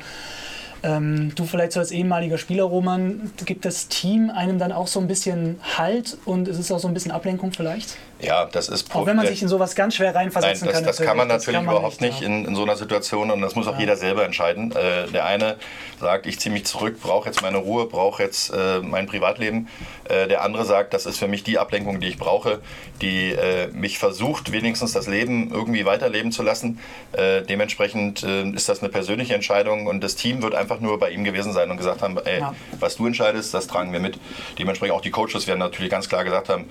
[0.84, 5.02] ähm, du vielleicht so als ehemaliger Spieler, Roman, gibt das Team einem dann auch so
[5.02, 7.98] ein bisschen Halt und es ist auch so ein bisschen Ablenkung vielleicht?
[8.24, 10.86] Ja, das ist Auch wenn man sich in sowas ganz schwer reinversetzen Nein, das, kann.
[10.86, 12.28] Das kann man natürlich kann man überhaupt nicht, ja.
[12.28, 13.82] in, in, so einer Situation und das muss auch ja.
[13.82, 14.72] jeder selber entscheiden.
[14.72, 15.58] Äh, der eine
[16.00, 19.68] sagt, ich ziehe mich zurück, brauche jetzt meine Ruhe, brauche jetzt äh, mein Privatleben.
[20.08, 22.62] Äh, der andere sagt, das ist für mich die Ablenkung, die ich brauche,
[23.02, 26.80] die äh, mich versucht, wenigstens das Leben irgendwie weiterleben zu lassen.
[27.12, 31.10] Äh, dementsprechend äh, ist das eine persönliche Entscheidung und das Team wird einfach nur bei
[31.12, 32.56] ihm gewesen sein und gesagt haben, ey, ja.
[32.80, 34.18] was du entscheidest, das tragen wir mit.
[34.58, 36.70] Dementsprechend auch die Coaches werden natürlich ganz klar gesagt haben,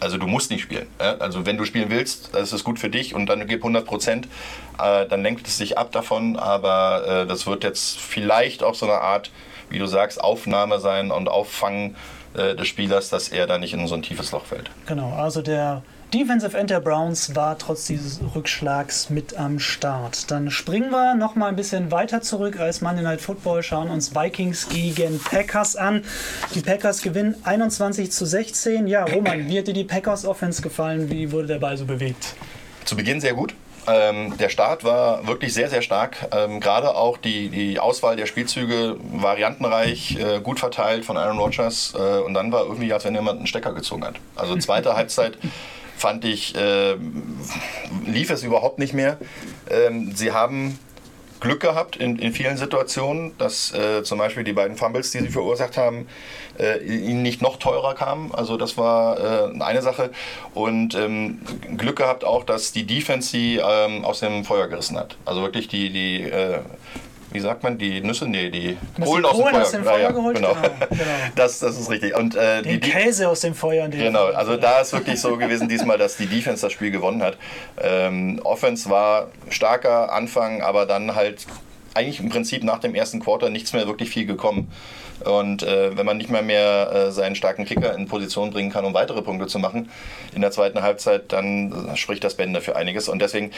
[0.00, 0.86] also du musst nicht spielen.
[0.98, 4.28] Also wenn du spielen willst, das ist gut für dich und dann gib 100 Prozent,
[4.78, 6.36] äh, dann lenkt es sich ab davon.
[6.36, 9.30] Aber äh, das wird jetzt vielleicht auch so eine Art,
[9.68, 11.96] wie du sagst, Aufnahme sein und Auffangen
[12.34, 14.70] äh, des Spielers, dass er da nicht in so ein tiefes Loch fällt.
[14.86, 20.28] Genau, also der Defensive End der Browns war trotz dieses Rückschlags mit am Start.
[20.32, 24.12] Dann springen wir noch mal ein bisschen weiter zurück als Monday Night Football, schauen uns
[24.12, 26.02] Vikings gegen Packers an.
[26.54, 28.88] Die Packers gewinnen 21 zu 16.
[28.88, 31.10] Ja, Roman, wie hat dir die Packers Offense gefallen?
[31.10, 32.34] Wie wurde der Ball so bewegt?
[32.84, 33.54] Zu Beginn sehr gut.
[33.86, 36.28] Ähm, der Start war wirklich sehr, sehr stark.
[36.32, 41.94] Ähm, Gerade auch die, die Auswahl der Spielzüge variantenreich, äh, gut verteilt von Aaron Rodgers.
[41.96, 44.16] Äh, und dann war irgendwie, als wenn jemand einen Stecker gezogen hat.
[44.34, 45.38] Also zweite Halbzeit
[46.00, 46.96] fand ich, äh,
[48.06, 49.18] lief es überhaupt nicht mehr.
[49.70, 50.78] Ähm, sie haben
[51.40, 55.28] Glück gehabt in, in vielen Situationen, dass äh, zum Beispiel die beiden Fumbles, die sie
[55.28, 56.06] verursacht haben,
[56.58, 58.34] äh, ihnen nicht noch teurer kamen.
[58.34, 60.10] Also das war äh, eine Sache.
[60.54, 61.40] Und ähm,
[61.76, 65.16] Glück gehabt auch, dass die Defense sie ähm, aus dem Feuer gerissen hat.
[65.24, 66.60] Also wirklich die, die äh,
[67.32, 70.10] wie sagt man, die Nüsse, nee, die Kohlen, aus dem Feuer, aus dem Feuer ja,
[70.10, 70.36] geholt?
[70.36, 70.54] Genau.
[70.54, 71.04] genau, genau.
[71.36, 72.16] Das, das ist richtig.
[72.16, 73.88] Und, äh, Den die, Käse aus dem Feuer.
[73.88, 77.36] Genau, also da ist wirklich so gewesen diesmal, dass die Defense das Spiel gewonnen hat.
[77.80, 81.46] Ähm, Offense war starker Anfang, aber dann halt
[81.94, 84.70] eigentlich im Prinzip nach dem ersten Quarter nichts mehr wirklich viel gekommen.
[85.24, 88.84] Und äh, wenn man nicht mal mehr äh, seinen starken Kicker in Position bringen kann,
[88.84, 89.90] um weitere Punkte zu machen
[90.34, 93.08] in der zweiten Halbzeit, dann spricht das Bände für einiges.
[93.08, 93.50] Und deswegen,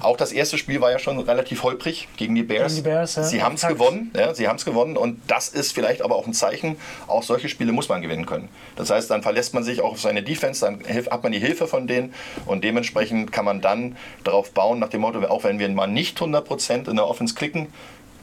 [0.00, 2.74] auch das erste Spiel war ja schon relativ holprig gegen die Bears.
[2.74, 3.22] Gegen die Bears ja.
[3.24, 6.26] Sie haben es gewonnen, ja, sie haben es gewonnen und das ist vielleicht aber auch
[6.26, 6.76] ein Zeichen,
[7.06, 8.48] auch solche Spiele muss man gewinnen können.
[8.76, 11.66] Das heißt, dann verlässt man sich auch auf seine Defense, dann hat man die Hilfe
[11.66, 12.14] von denen
[12.46, 16.18] und dementsprechend kann man dann darauf bauen, nach dem Motto, auch wenn wir mal nicht
[16.18, 17.68] 100% in der Offense klicken,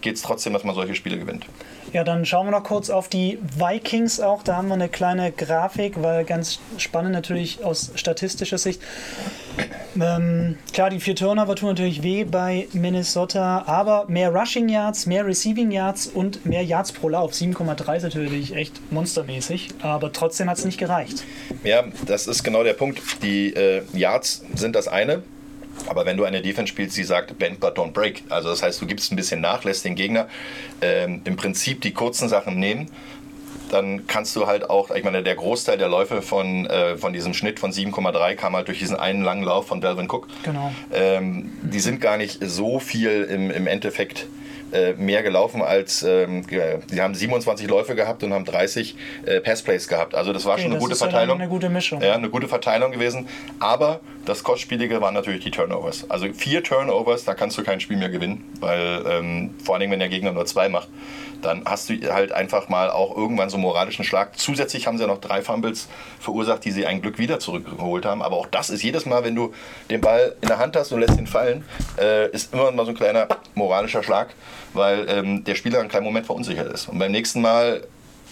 [0.07, 1.45] geht es trotzdem, dass man solche Spiele gewinnt.
[1.91, 4.41] Ja, dann schauen wir noch kurz auf die Vikings auch.
[4.41, 8.81] Da haben wir eine kleine Grafik, weil ganz spannend natürlich aus statistischer Sicht.
[9.99, 15.25] Ähm, klar, die vier Turnover tun natürlich weh bei Minnesota, aber mehr Rushing Yards, mehr
[15.25, 17.33] Receiving Yards und mehr Yards pro Lauf.
[17.33, 21.25] 7,3 ist natürlich echt monstermäßig, aber trotzdem hat es nicht gereicht.
[21.65, 23.01] Ja, das ist genau der Punkt.
[23.23, 25.23] Die äh, Yards sind das eine.
[25.85, 28.81] Aber wenn du eine Defense spielst, die sagt, bend but don't break, also das heißt,
[28.81, 30.27] du gibst ein bisschen nach, lässt den Gegner
[30.81, 32.89] ähm, im Prinzip die kurzen Sachen nehmen,
[33.69, 37.33] dann kannst du halt auch, ich meine, der Großteil der Läufe von, äh, von diesem
[37.33, 40.27] Schnitt von 7,3 kam halt durch diesen einen langen Lauf von Delvin Cook.
[40.43, 40.71] Genau.
[40.93, 44.27] Ähm, die sind gar nicht so viel im, im Endeffekt
[44.71, 49.87] äh, mehr gelaufen als, ähm, die haben 27 Läufe gehabt und haben 30 äh, Passplays
[49.87, 50.15] gehabt.
[50.15, 51.37] Also das war okay, schon eine gute Verteilung.
[51.37, 52.01] Ja eine gute Mischung.
[52.01, 53.27] Ja, eine gute Verteilung gewesen.
[53.59, 56.09] Aber das Kostspielige waren natürlich die Turnovers.
[56.09, 59.99] Also vier Turnovers, da kannst du kein Spiel mehr gewinnen, weil ähm, vor allem, wenn
[59.99, 60.89] der Gegner nur zwei macht
[61.41, 64.37] dann hast du halt einfach mal auch irgendwann so einen moralischen Schlag.
[64.37, 65.87] Zusätzlich haben sie ja noch drei Fumbles
[66.19, 68.21] verursacht, die sie ein Glück wieder zurückgeholt haben.
[68.21, 69.53] Aber auch das ist jedes Mal, wenn du
[69.89, 71.65] den Ball in der Hand hast und lässt ihn fallen,
[71.99, 74.33] äh, ist immer mal so ein kleiner moralischer Schlag,
[74.73, 76.89] weil ähm, der Spieler einen kleinen Moment verunsichert ist.
[76.89, 77.83] Und beim nächsten Mal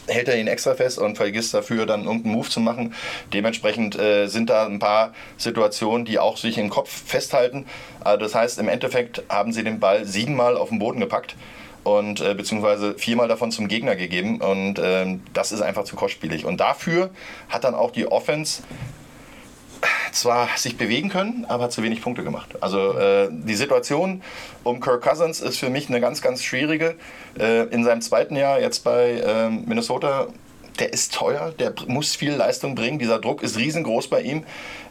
[0.08, 2.94] hält er ihn extra fest und vergisst dafür dann irgendeinen Move zu machen.
[3.34, 7.66] Dementsprechend äh, sind da ein paar Situationen, die auch sich im Kopf festhalten.
[8.02, 11.36] Also das heißt, im Endeffekt haben sie den Ball siebenmal auf den Boden gepackt
[11.86, 16.44] und äh, beziehungsweise viermal davon zum Gegner gegeben und ähm, das ist einfach zu kostspielig.
[16.44, 17.12] Und dafür
[17.48, 18.64] hat dann auch die Offense
[20.12, 22.50] zwar sich bewegen können, aber hat zu wenig Punkte gemacht.
[22.62, 24.24] Also äh, die Situation
[24.64, 26.96] um Kirk Cousins ist für mich eine ganz, ganz schwierige.
[27.40, 30.28] Äh, in seinem zweiten Jahr jetzt bei äh, Minnesota
[30.80, 33.00] der ist teuer, der muss viel Leistung bringen.
[33.00, 34.44] Dieser Druck ist riesengroß bei ihm.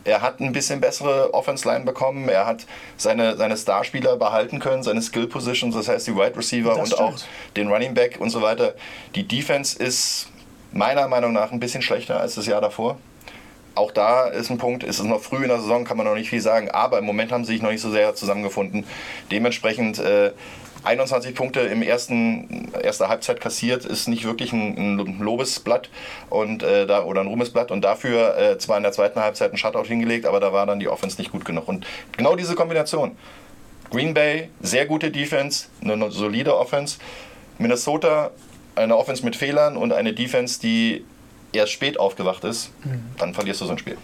[0.05, 2.29] Er hat ein bisschen bessere Offense-Line bekommen.
[2.29, 6.79] Er hat seine, seine Starspieler behalten können, seine Skill-Positions, das heißt die Wide Receiver das
[6.79, 7.01] und stimmt.
[7.01, 7.15] auch
[7.57, 8.75] den Running Back und so weiter.
[9.15, 10.29] Die Defense ist
[10.73, 12.99] meiner Meinung nach ein bisschen schlechter als das Jahr davor.
[13.77, 16.15] Auch da ist ein Punkt, es ist noch früh in der Saison, kann man noch
[16.15, 18.87] nicht viel sagen, aber im Moment haben sie sich noch nicht so sehr zusammengefunden.
[19.33, 20.31] Dementsprechend äh,
[20.85, 25.89] 21 Punkte im ersten erster Halbzeit kassiert, ist nicht wirklich ein, ein Lobesblatt
[26.31, 29.57] und äh, da oder ein Ruhmesblatt und dafür äh, zwar in der zweiten Halbzeit ein
[29.57, 31.69] Shutout hingelegt, aber da war dann die Offense nicht gut genug.
[31.69, 33.17] Und genau diese Kombination.
[33.91, 36.99] Green Bay, sehr gute Defense, eine solide Offense.
[37.59, 38.31] Minnesota,
[38.75, 41.05] eine Offense mit Fehlern und eine Defense, die
[41.53, 43.03] erst spät aufgewacht ist, mhm.
[43.19, 43.97] dann verlierst du so ein Spiel.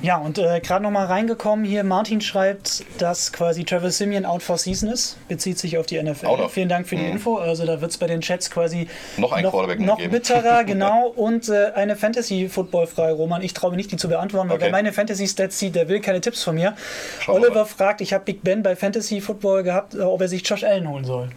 [0.00, 4.56] Ja, und äh, gerade nochmal reingekommen hier, Martin schreibt, dass quasi Travis Simeon out for
[4.56, 6.48] season ist, bezieht sich auf die NFL.
[6.48, 7.12] Vielen Dank für die mhm.
[7.12, 7.36] Info.
[7.36, 11.08] Also da wird es bei den Chats quasi noch, ein noch, noch bitterer, genau.
[11.08, 13.42] Und äh, eine Fantasy-Football-Frage, Roman.
[13.42, 14.66] Ich traue mich nicht, die zu beantworten, weil okay.
[14.66, 16.74] wer meine Fantasy-Stats sieht, der will keine Tipps von mir.
[17.20, 20.64] Schau Oliver fragt, ich habe Big Ben bei Fantasy-Football gehabt, äh, ob er sich Josh
[20.64, 21.28] Allen holen soll.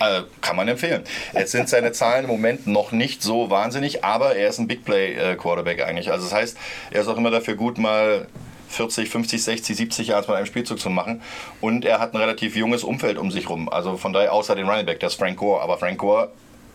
[0.00, 1.04] Äh, kann man empfehlen.
[1.32, 4.84] Jetzt sind seine Zahlen im Moment noch nicht so wahnsinnig, aber er ist ein Big
[4.84, 6.10] Play äh, Quarterback eigentlich.
[6.10, 6.56] Also das heißt,
[6.90, 8.26] er ist auch immer dafür gut, mal
[8.68, 11.22] 40, 50, 60, 70 Yards mit einem Spielzug zu machen.
[11.60, 13.68] Und er hat ein relativ junges Umfeld um sich rum.
[13.68, 15.62] Also von daher, außer den Running Back, der ist Frank Gore.
[15.62, 16.30] Aber Frank Gore,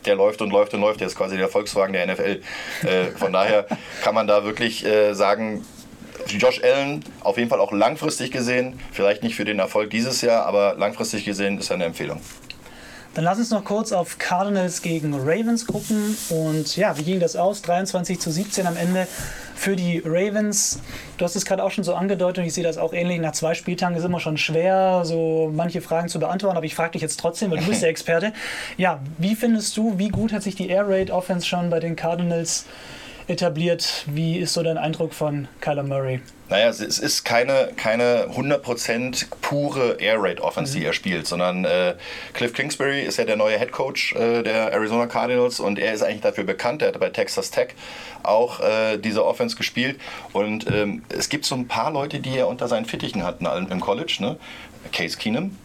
[0.06, 1.02] der läuft und läuft und läuft.
[1.02, 2.42] Der ist quasi der Volkswagen der NFL.
[2.84, 3.68] Äh, von daher
[4.02, 5.66] kann man da wirklich äh, sagen,
[6.28, 10.46] Josh Allen auf jeden Fall auch langfristig gesehen, vielleicht nicht für den Erfolg dieses Jahr,
[10.46, 12.22] aber langfristig gesehen ist er eine Empfehlung.
[13.20, 16.16] Dann lass uns noch kurz auf Cardinals gegen Ravens gucken.
[16.30, 17.62] Und ja, wie ging das aus?
[17.64, 19.10] 23 zu 17 am Ende
[19.56, 20.80] für die Ravens.
[21.18, 23.20] Du hast es gerade auch schon so angedeutet und ich sehe das auch ähnlich.
[23.20, 26.92] Nach zwei Spieltagen ist immer schon schwer, so manche Fragen zu beantworten, aber ich frage
[26.92, 28.32] dich jetzt trotzdem, weil du bist der Experte.
[28.78, 31.98] Ja, wie findest du, wie gut hat sich die Air Raid Offense schon bei den
[31.98, 32.68] Cardinals
[33.30, 34.06] etabliert?
[34.08, 36.22] Wie ist so dein Eindruck von Kyler Murray?
[36.50, 40.80] Naja, es ist keine, keine 100% pure Air Raid Offense, mhm.
[40.80, 41.94] die er spielt, sondern äh,
[42.34, 46.02] Cliff Kingsbury ist ja der neue Head Coach äh, der Arizona Cardinals und er ist
[46.02, 47.76] eigentlich dafür bekannt, er hat bei Texas Tech
[48.24, 50.00] auch äh, diese Offense gespielt
[50.34, 53.80] und ähm, es gibt so ein paar Leute, die er unter seinen Fittichen hatten im
[53.80, 54.38] College, ne?
[54.92, 55.56] Case Keenum,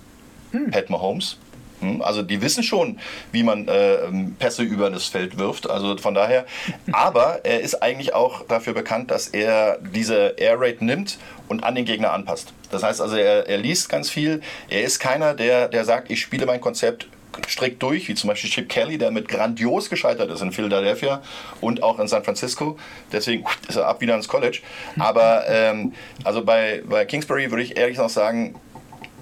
[0.52, 0.70] mhm.
[0.70, 1.53] Pat Mahomes, Hm?
[2.00, 2.98] Also die wissen schon,
[3.32, 3.98] wie man äh,
[4.38, 5.68] Pässe über das Feld wirft.
[5.68, 6.46] Also von daher.
[6.92, 11.74] Aber er ist eigentlich auch dafür bekannt, dass er diese Air Raid nimmt und an
[11.74, 12.52] den Gegner anpasst.
[12.70, 14.40] Das heißt also, er, er liest ganz viel.
[14.68, 17.06] Er ist keiner, der, der sagt, ich spiele mein Konzept
[17.48, 21.22] strikt durch, wie zum Beispiel Chip Kelly, der mit grandios gescheitert ist in Philadelphia
[21.60, 22.78] und auch in San Francisco.
[23.12, 24.60] Deswegen ist er ab wieder ins College.
[24.98, 28.54] Aber ähm, also bei, bei Kingsbury würde ich ehrlich noch sagen,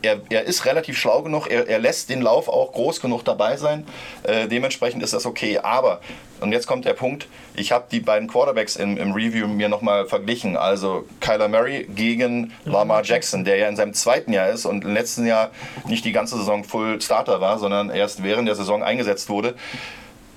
[0.02, 3.56] er, er ist relativ schlau genug, er, er lässt den Lauf auch groß genug dabei
[3.56, 3.86] sein.
[4.22, 5.58] Äh, dementsprechend ist das okay.
[5.58, 6.00] Aber,
[6.40, 10.06] und jetzt kommt der Punkt, ich habe die beiden Quarterbacks im, im Review mir nochmal
[10.06, 10.56] verglichen.
[10.56, 14.94] Also Kyler Murray gegen Lamar Jackson, der ja in seinem zweiten Jahr ist und im
[14.94, 15.50] letzten Jahr
[15.86, 19.54] nicht die ganze Saison Full Starter war, sondern erst während der Saison eingesetzt wurde.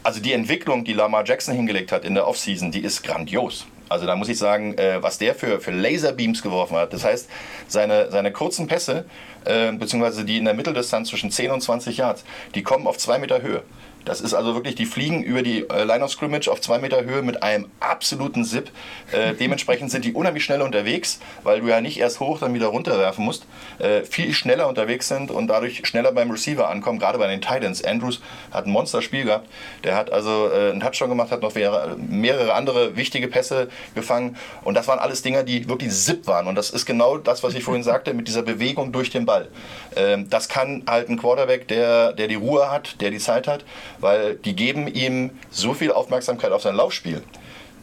[0.04, 3.66] Also die Entwicklung, die Lamar Jackson hingelegt hat in der Offseason, die ist grandios.
[3.90, 6.94] Also da muss ich sagen, äh, was der für, für Laserbeams geworfen hat.
[6.94, 7.30] Das heißt,
[7.68, 9.06] seine, seine kurzen Pässe,
[9.46, 12.24] äh, beziehungsweise die in der Mitteldistanz zwischen 10 und 20 Yards,
[12.56, 13.64] die kommen auf zwei Meter Höhe.
[14.06, 17.04] Das ist also wirklich, die fliegen über die äh, Line of Scrimmage auf zwei Meter
[17.04, 18.70] Höhe mit einem absoluten Zip.
[19.12, 22.68] Äh, dementsprechend sind die unheimlich schnell unterwegs, weil du ja nicht erst hoch, dann wieder
[22.68, 23.46] runterwerfen musst.
[23.80, 27.84] Äh, viel schneller unterwegs sind und dadurch schneller beim Receiver ankommen, gerade bei den Titans.
[27.84, 29.50] Andrews hat ein Monsterspiel gehabt.
[29.84, 31.56] Der hat also äh, einen Touchdown gemacht, hat noch
[31.98, 34.38] mehrere andere wichtige Pässe gefangen.
[34.64, 36.48] Und das waren alles Dinger, die wirklich Zip waren.
[36.48, 39.48] Und das ist genau das, was ich vorhin sagte, mit dieser Bewegung durch den Ball.
[39.96, 43.66] Ähm, das kann halt ein Quarterback, der, der die Ruhe hat, der die Zeit hat
[44.00, 47.24] weil die geben ihm so viel Aufmerksamkeit auf sein Laufspiel.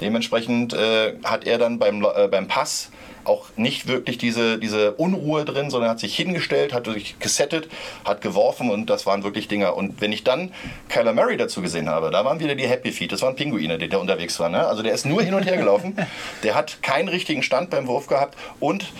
[0.00, 2.90] Dementsprechend äh, hat er dann beim, äh, beim Pass
[3.24, 7.68] auch nicht wirklich diese, diese Unruhe drin, sondern hat sich hingestellt, hat sich gesettet,
[8.04, 9.76] hat geworfen und das waren wirklich Dinger.
[9.76, 10.52] Und wenn ich dann
[10.88, 13.88] Kyler Murray dazu gesehen habe, da waren wieder die Happy Feet, das waren Pinguine, die
[13.88, 14.52] da unterwegs waren.
[14.52, 14.66] Ne?
[14.66, 15.96] Also der ist nur hin und her gelaufen,
[16.42, 18.92] der hat keinen richtigen Stand beim Wurf gehabt und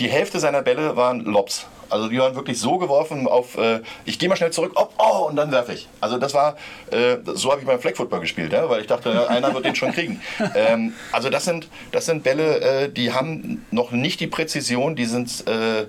[0.00, 1.66] die Hälfte seiner Bälle waren Lobs.
[1.90, 5.26] Also die waren wirklich so geworfen auf, äh, ich gehe mal schnell zurück, oh, oh,
[5.28, 5.88] und dann werfe ich.
[6.00, 6.56] Also das war,
[6.90, 9.74] äh, so habe ich beim Flag Football gespielt, ja, weil ich dachte, einer wird den
[9.74, 10.20] schon kriegen.
[10.54, 15.04] Ähm, also das sind, das sind Bälle, äh, die haben noch nicht die Präzision, die
[15.04, 15.86] sind äh,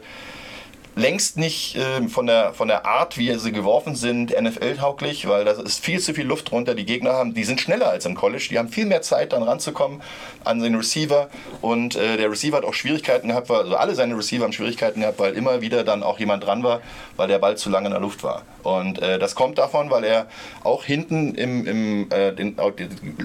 [1.00, 5.52] längst nicht äh, von, der, von der Art, wie sie geworfen sind, NFL-tauglich, weil da
[5.52, 6.76] ist viel zu viel Luft drunter.
[6.76, 9.44] Die Gegner haben, die sind schneller als im College, die haben viel mehr Zeit, dann
[9.44, 10.02] ranzukommen
[10.44, 11.30] an den Receiver.
[11.62, 15.02] Und äh, der Receiver hat auch Schwierigkeiten gehabt, weil, also alle seine Receiver haben Schwierigkeiten
[15.02, 16.82] gehabt, weil immer wieder dann auch jemand dran war,
[17.16, 18.44] weil der Ball zu lange in der Luft war.
[18.64, 20.28] Und äh, das kommt davon, weil er
[20.64, 22.72] auch hinten im, im äh, den, äh,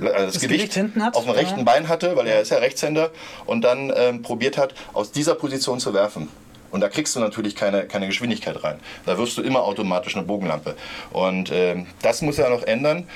[0.01, 1.65] das, das, Gewicht, Gewicht auf dem rechten ja.
[1.65, 3.11] Bein hatte, weil er ist ja Rechtshänder
[3.47, 6.29] und dann ähm, probiert hat, aus dieser Position zu werfen.
[6.75, 8.81] Und da kriegst du natürlich keine, keine Geschwindigkeit rein.
[9.07, 10.75] Da wirst du immer automatisch eine Bogenlampe.
[11.13, 13.07] Und äh, das muss er noch ändern.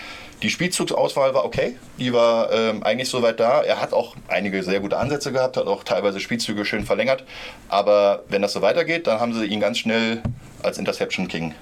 [0.42, 3.62] Die Spielzugsauswahl war okay, die war ähm, eigentlich soweit da.
[3.62, 7.24] Er hat auch einige sehr gute Ansätze gehabt, hat auch teilweise Spielzüge schön verlängert.
[7.68, 10.22] Aber wenn das so weitergeht, dann haben sie ihn ganz schnell
[10.62, 11.52] als Interception King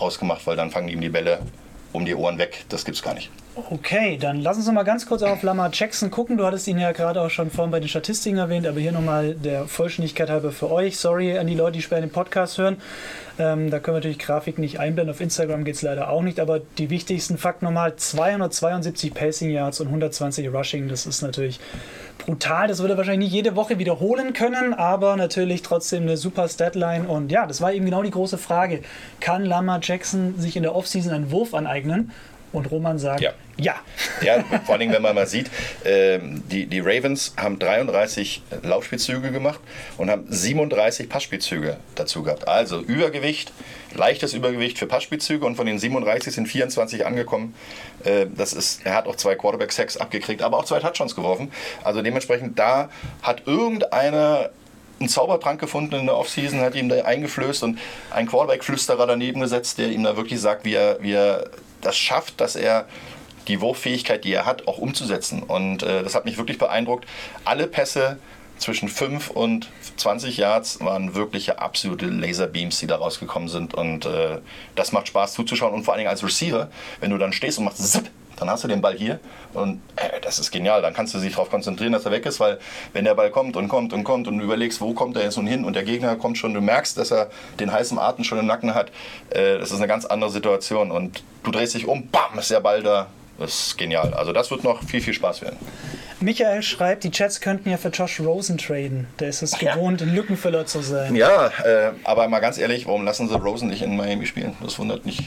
[0.00, 1.40] rausgemacht, weil dann fangen ihm die Bälle
[1.92, 2.64] um die Ohren weg.
[2.70, 3.30] Das gibt's gar nicht.
[3.54, 6.38] Okay, dann lass uns noch mal ganz kurz auf Lamar Jackson gucken.
[6.38, 9.34] Du hattest ihn ja gerade auch schon vorhin bei den Statistiken erwähnt, aber hier nochmal
[9.34, 10.96] der Vollständigkeit halber für euch.
[10.96, 12.78] Sorry an die Leute, die später den Podcast hören.
[13.38, 15.14] Ähm, da können wir natürlich Grafik nicht einblenden.
[15.14, 19.80] Auf Instagram geht es leider auch nicht, aber die wichtigsten Fakten nochmal: 272 Passing Yards
[19.80, 20.88] und 120 Rushing.
[20.88, 21.60] Das ist natürlich
[22.16, 22.68] brutal.
[22.68, 27.06] Das würde er wahrscheinlich nicht jede Woche wiederholen können, aber natürlich trotzdem eine super Statline.
[27.06, 28.80] Und ja, das war eben genau die große Frage:
[29.20, 32.12] Kann Lamar Jackson sich in der Offseason einen Wurf aneignen?
[32.52, 33.32] Und Roman sagt, ja.
[33.62, 33.76] Ja,
[34.22, 35.50] ja vor allem, wenn man mal sieht,
[35.84, 39.60] äh, die, die Ravens haben 33 Laufspielzüge gemacht
[39.98, 42.48] und haben 37 Passspielzüge dazu gehabt.
[42.48, 43.52] Also Übergewicht,
[43.94, 47.54] leichtes Übergewicht für Passspielzüge und von den 37 sind 24 angekommen.
[48.04, 51.52] Äh, das ist, er hat auch zwei Quarterback-Sacks abgekriegt, aber auch zwei Touchdowns geworfen.
[51.84, 52.90] Also dementsprechend, da
[53.22, 54.50] hat irgendeiner
[55.02, 57.78] einen Zaubertrank gefunden in der Offseason, hat ihm da eingeflößt und
[58.10, 62.40] ein Quarterback-Flüsterer daneben gesetzt, der ihm da wirklich sagt, wie er, wie er das schafft,
[62.40, 62.86] dass er
[63.48, 65.42] die Wurffähigkeit, die er hat, auch umzusetzen.
[65.42, 67.06] Und äh, das hat mich wirklich beeindruckt.
[67.44, 68.18] Alle Pässe
[68.58, 73.74] zwischen 5 und 20 Yards waren wirkliche absolute Laserbeams, die da rausgekommen sind.
[73.74, 74.38] Und äh,
[74.74, 75.74] das macht Spaß zuzuschauen.
[75.74, 78.10] Und vor allen Dingen als Receiver, wenn du dann stehst und machst zip,
[78.42, 79.20] dann hast du den Ball hier
[79.54, 80.82] und äh, das ist genial.
[80.82, 82.58] Dann kannst du dich darauf konzentrieren, dass er weg ist, weil
[82.92, 85.36] wenn der Ball kommt und kommt und kommt und du überlegst, wo kommt er jetzt
[85.36, 88.38] nun hin und der Gegner kommt schon, du merkst, dass er den heißen Atem schon
[88.38, 88.90] im Nacken hat,
[89.30, 92.60] äh, das ist eine ganz andere Situation und du drehst dich um, bam, ist der
[92.60, 93.06] Ball da.
[93.42, 94.14] Das ist genial.
[94.14, 95.56] Also das wird noch viel, viel Spaß werden.
[96.20, 99.08] Michael schreibt, die Chats könnten ja für Josh Rosen traden.
[99.18, 100.06] Der ist es gewohnt, ja.
[100.06, 101.16] ein Lückenfüller zu sein.
[101.16, 104.54] Ja, äh, aber mal ganz ehrlich, warum lassen sie Rosen nicht in Miami spielen?
[104.62, 105.18] Das wundert mich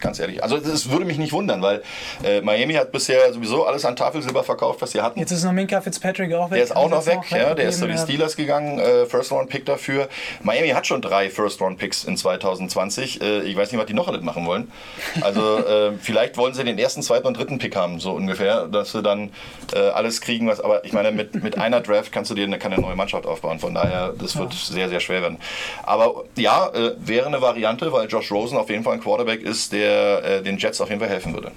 [0.00, 0.42] ganz ehrlich.
[0.42, 1.82] Also es würde mich nicht wundern, weil
[2.24, 5.18] äh, Miami hat bisher sowieso alles an Tafelsilber verkauft, was sie hatten.
[5.18, 6.56] Jetzt ist noch Minka Fitzpatrick auch weg.
[6.56, 8.02] Der ist auch noch weg, noch ja, der ist zu den ja.
[8.02, 10.08] Steelers gegangen, äh, First Round Pick dafür.
[10.42, 13.20] Miami hat schon drei First Round Picks in 2020.
[13.20, 14.70] Äh, ich weiß nicht, was die noch alles machen wollen.
[15.20, 18.92] Also äh, vielleicht wollen sie den ersten, zweiten und dritten Pick haben, so ungefähr, dass
[18.92, 19.30] sie dann
[19.74, 20.60] äh, alles kriegen, was.
[20.60, 23.58] Aber ich meine, mit, mit einer Draft kannst du dir eine, keine neue Mannschaft aufbauen.
[23.58, 25.38] Von daher, das wird sehr, sehr schwer werden.
[25.82, 29.72] Aber ja, äh, wäre eine Variante, weil Josh Rosen auf jeden Fall ein Quarterback ist,
[29.72, 31.52] der äh, den Jets auf jeden Fall helfen würde.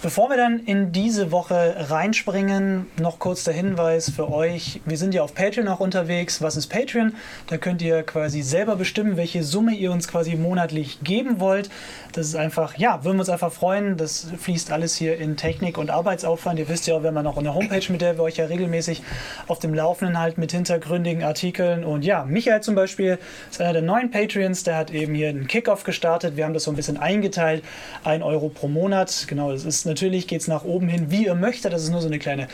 [0.00, 4.80] Bevor wir dann in diese Woche reinspringen, noch kurz der Hinweis für euch.
[4.84, 6.40] Wir sind ja auf Patreon auch unterwegs.
[6.40, 7.16] Was ist Patreon?
[7.48, 11.68] Da könnt ihr quasi selber bestimmen, welche Summe ihr uns quasi monatlich geben wollt.
[12.12, 13.96] Das ist einfach, ja, würden wir uns einfach freuen.
[13.96, 16.60] Das fließt alles hier in Technik und Arbeitsaufwand.
[16.60, 19.02] Ihr wisst ja auch, wir haben noch eine Homepage, mit der wir euch ja regelmäßig
[19.48, 21.82] auf dem Laufenden halten mit hintergründigen Artikeln.
[21.82, 23.18] Und ja, Michael zum Beispiel
[23.50, 24.62] ist einer der neuen Patreons.
[24.62, 26.36] Der hat eben hier einen Kickoff gestartet.
[26.36, 27.64] Wir haben das so ein bisschen eingeteilt.
[28.04, 29.24] Ein Euro pro Monat.
[29.26, 31.72] Genau, das ist natürlich geht es nach oben hin, wie ihr möchtet.
[31.72, 32.46] Das ist nur so eine kleine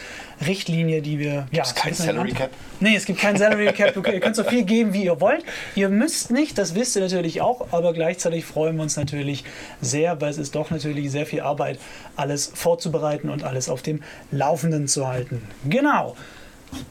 [0.46, 1.46] Richtlinie, die wir.
[1.52, 2.50] Ja, es kein Salary Cap?
[2.80, 3.94] Nee, es gibt kein Salary Cap.
[4.12, 5.44] ihr könnt so viel geben, wie ihr wollt.
[5.74, 9.44] Ihr müsst nicht, das wisst ihr natürlich auch, aber gleichzeitig freuen wir uns natürlich
[9.82, 11.78] sehr, weil es ist doch natürlich sehr viel Arbeit,
[12.16, 15.42] alles vorzubereiten und alles auf dem Laufenden zu halten.
[15.68, 16.16] Genau.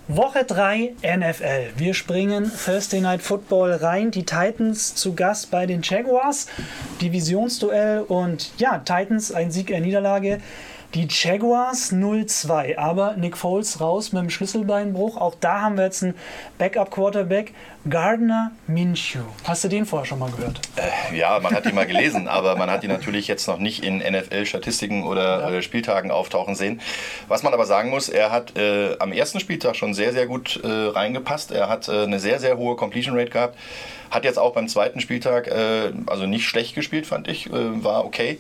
[0.08, 1.78] Woche 3 NFL.
[1.78, 4.12] Wir springen Thursday Night Football rein.
[4.12, 6.48] Die Titans zu Gast bei den Jaguars.
[7.02, 10.40] Divisionsduell und ja, Titans ein Sieg, eine Niederlage.
[10.94, 15.18] Die Jaguars 0-2, aber Nick Foles raus mit dem Schlüsselbeinbruch.
[15.18, 16.14] Auch da haben wir jetzt einen
[16.60, 17.52] Backup-Quarterback,
[17.90, 19.24] Gardner Minshew.
[19.44, 20.62] Hast du den vorher schon mal gehört?
[20.76, 23.84] Äh, ja, man hat ihn mal gelesen, aber man hat ihn natürlich jetzt noch nicht
[23.84, 25.58] in NFL-Statistiken oder ja.
[25.58, 26.80] äh, Spieltagen auftauchen sehen.
[27.28, 30.62] Was man aber sagen muss, er hat äh, am ersten Spieltag schon sehr, sehr gut
[30.64, 31.52] äh, reingepasst.
[31.52, 33.58] Er hat äh, eine sehr, sehr hohe Completion Rate gehabt.
[34.14, 38.38] Hat jetzt auch beim zweiten Spieltag, äh, also nicht schlecht gespielt, fand ich, war okay.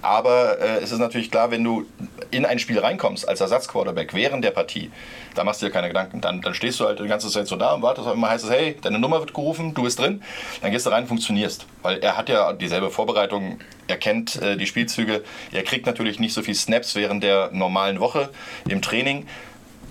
[0.00, 1.84] Aber äh, es ist natürlich klar, wenn du
[2.30, 4.92] in ein Spiel reinkommst als Ersatzquarterback während der Partie,
[5.34, 6.20] da machst du dir keine Gedanken.
[6.20, 8.06] Dann, dann stehst du halt die ganze Zeit so da und wartest.
[8.06, 10.22] Und immer heißt es, hey, deine Nummer wird gerufen, du bist drin.
[10.62, 11.66] Dann gehst du rein und funktionierst.
[11.82, 13.58] Weil er hat ja dieselbe Vorbereitung,
[13.88, 15.24] er kennt äh, die Spielzüge.
[15.50, 18.30] Er kriegt natürlich nicht so viel Snaps während der normalen Woche
[18.68, 19.26] im Training.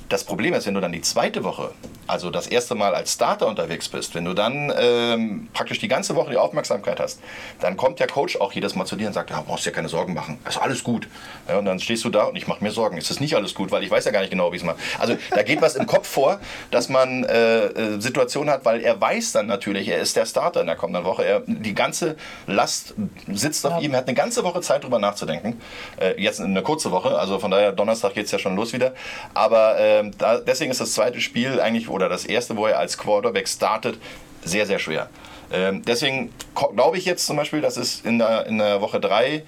[0.08, 1.72] Das Problem ist, wenn du dann die zweite Woche,
[2.08, 6.16] also das erste Mal als Starter unterwegs bist, wenn du dann ähm, praktisch die ganze
[6.16, 7.20] Woche die Aufmerksamkeit hast,
[7.60, 9.90] dann kommt der Coach auch jedes Mal zu dir und sagt, ja, brauchst dir keine
[9.90, 11.08] Sorgen machen, ist alles gut.
[11.48, 13.54] Ja, und dann stehst du da und ich mache mir Sorgen, ist das nicht alles
[13.54, 14.78] gut, weil ich weiß ja gar nicht genau, wie es mache.
[15.00, 16.40] Also da geht was im Kopf vor,
[16.72, 20.62] dass man äh, äh, Situationen hat, weil er weiß dann natürlich, er ist der Starter
[20.62, 21.26] in der kommenden Woche.
[21.26, 22.16] Er, die ganze
[22.48, 22.94] Last
[23.32, 23.80] sitzt auf ja.
[23.80, 25.62] ihm, er hat eine ganze Woche Zeit, drüber nachzudenken.
[25.98, 28.94] Äh, jetzt eine kurze Woche, also von daher Donnerstag geht es ja schon los wieder.
[29.34, 32.98] Aber äh, da, deswegen ist das zweite Spiel eigentlich, oder das erste, wo er als
[32.98, 33.98] Quarterback startet,
[34.44, 35.10] sehr, sehr schwer.
[35.52, 36.34] Ähm, deswegen
[36.76, 39.44] glaube ich jetzt zum Beispiel, dass es in der, in der Woche 3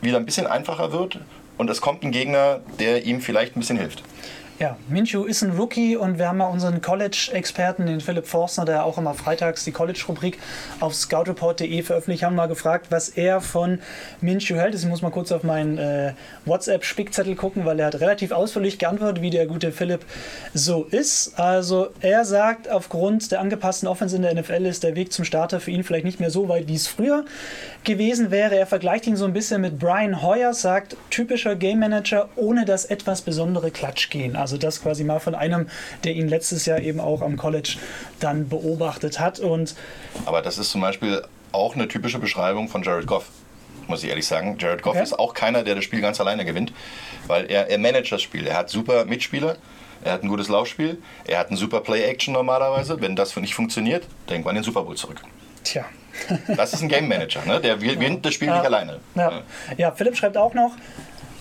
[0.00, 1.18] wieder ein bisschen einfacher wird
[1.58, 4.02] und es kommt ein Gegner, der ihm vielleicht ein bisschen hilft.
[4.58, 8.84] Ja, Minshew ist ein Rookie und wir haben ja unseren College-Experten, den Philipp Forstner, der
[8.84, 10.38] auch immer freitags die College-Rubrik
[10.78, 13.80] auf scoutreport.de veröffentlicht, haben mal gefragt, was er von
[14.20, 14.74] Minshew hält.
[14.74, 16.12] Ich muss mal kurz auf meinen äh,
[16.44, 20.04] WhatsApp-Spickzettel gucken, weil er hat relativ ausführlich geantwortet, wie der gute Philipp
[20.54, 21.38] so ist.
[21.40, 25.60] Also er sagt, aufgrund der angepassten Offense in der NFL ist der Weg zum Starter
[25.60, 27.24] für ihn vielleicht nicht mehr so weit, wie es früher
[27.84, 28.56] gewesen wäre.
[28.56, 32.84] Er vergleicht ihn so ein bisschen mit Brian Hoyer, sagt, typischer Game Manager ohne das
[32.84, 34.36] etwas besondere Klatsch gehen.
[34.36, 35.68] Also das quasi mal von einem,
[36.04, 37.76] der ihn letztes Jahr eben auch am College
[38.20, 39.40] dann beobachtet hat.
[39.40, 39.74] Und
[40.24, 43.28] Aber das ist zum Beispiel auch eine typische Beschreibung von Jared Goff
[43.88, 44.56] muss ich ehrlich sagen.
[44.58, 45.02] Jared Goff okay.
[45.02, 46.72] ist auch keiner, der das Spiel ganz alleine gewinnt,
[47.26, 48.46] weil er, er managt das Spiel.
[48.46, 49.56] Er hat super Mitspieler,
[50.04, 53.00] er hat ein gutes Laufspiel, er hat ein super Play-Action normalerweise.
[53.00, 55.20] Wenn das nicht funktioniert, denkt man den Super Bowl zurück.
[55.64, 55.84] Tja.
[56.56, 57.60] das ist ein Game Manager, ne?
[57.60, 58.56] der gewinnt das Spiel ja.
[58.56, 59.00] nicht alleine.
[59.14, 59.42] Ja.
[59.76, 60.72] ja, Philipp schreibt auch noch,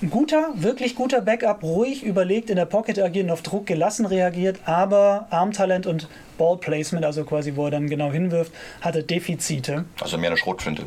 [0.01, 4.59] ein guter, wirklich guter Backup, ruhig überlegt, in der Pocket agieren, auf Druck gelassen reagiert,
[4.65, 9.85] aber Armtalent und Ballplacement, also quasi wo er dann genau hinwirft, hatte Defizite.
[9.99, 10.83] Also mehr eine Schrotflinte.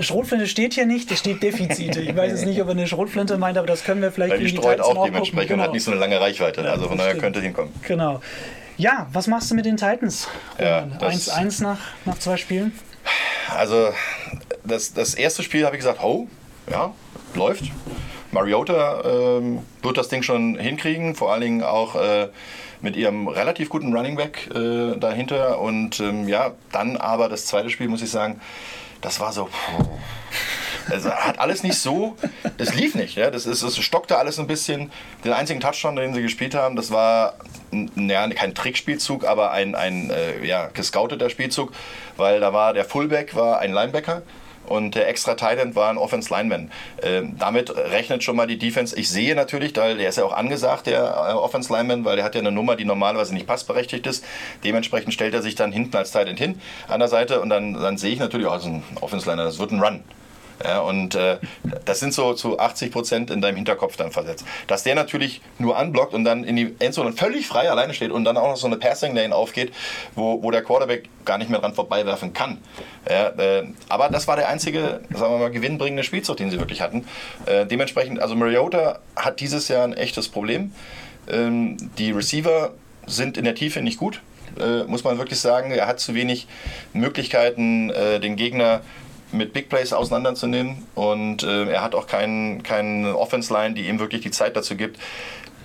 [0.00, 2.00] Schrotflinte steht hier nicht, es steht Defizite.
[2.02, 4.40] Ich weiß jetzt nicht, ob er eine Schrotflinte meint, aber das können wir vielleicht Weil
[4.40, 5.62] die streut auch dementsprechend genau.
[5.62, 6.62] und hat nicht so eine lange Reichweite.
[6.62, 7.72] Ja, also von daher könnte hinkommen.
[7.86, 8.20] Genau.
[8.76, 10.28] Ja, was machst du mit den Titans?
[10.58, 12.78] 1-1 ja, nach, nach zwei Spielen?
[13.56, 13.88] Also,
[14.64, 16.28] das, das erste Spiel habe ich gesagt, ho,
[16.70, 16.92] ja,
[17.34, 17.64] läuft.
[18.36, 22.28] Mariota ähm, wird das Ding schon hinkriegen, vor allen Dingen auch äh,
[22.82, 25.58] mit ihrem relativ guten Running Back äh, dahinter.
[25.58, 28.38] Und ähm, ja, dann aber das zweite Spiel, muss ich sagen,
[29.00, 29.48] das war so.
[30.88, 32.16] Also hat alles nicht so,
[32.58, 33.16] das lief nicht.
[33.16, 33.30] Ja?
[33.30, 34.92] Das, ist, das stockte alles ein bisschen.
[35.24, 37.34] Den einzigen Touchdown, den sie gespielt haben, das war
[37.96, 41.72] ja, kein Trickspielzug, aber ein, ein äh, ja, gescouteter Spielzug,
[42.16, 44.22] weil da war der Fullback war ein Linebacker
[44.68, 46.70] und der extra Titan war ein Offense Lineman.
[47.02, 48.96] Ähm, damit rechnet schon mal die Defense.
[48.96, 52.24] Ich sehe natürlich, weil der ist ja auch angesagt, der äh, Offense Lineman, weil der
[52.24, 54.24] hat ja eine Nummer, die normalerweise nicht passberechtigt ist.
[54.64, 57.98] Dementsprechend stellt er sich dann hinten als Titan hin an der Seite und dann, dann
[57.98, 60.02] sehe ich natürlich, oh, das ist ein Offense Lineman, das wird ein Run.
[60.64, 61.38] Ja, und äh,
[61.84, 64.44] das sind so zu 80 Prozent in deinem Hinterkopf dann versetzt.
[64.66, 68.24] Dass der natürlich nur anblockt und dann in die Endzone völlig frei alleine steht und
[68.24, 69.72] dann auch noch so eine Passing Lane aufgeht,
[70.14, 72.58] wo, wo der Quarterback gar nicht mehr dran vorbeiwerfen kann.
[73.08, 76.80] Ja, äh, aber das war der einzige, sagen wir mal, gewinnbringende Spielzug, den sie wirklich
[76.80, 77.06] hatten.
[77.44, 80.72] Äh, dementsprechend, also Mariota hat dieses Jahr ein echtes Problem.
[81.28, 82.72] Ähm, die Receiver
[83.06, 84.20] sind in der Tiefe nicht gut.
[84.58, 86.46] Äh, muss man wirklich sagen, er hat zu wenig
[86.92, 88.80] Möglichkeiten, äh, den Gegner
[89.32, 90.86] mit Big Plays auseinanderzunehmen.
[90.94, 94.98] Und äh, er hat auch keinen kein Offense-Line, die ihm wirklich die Zeit dazu gibt.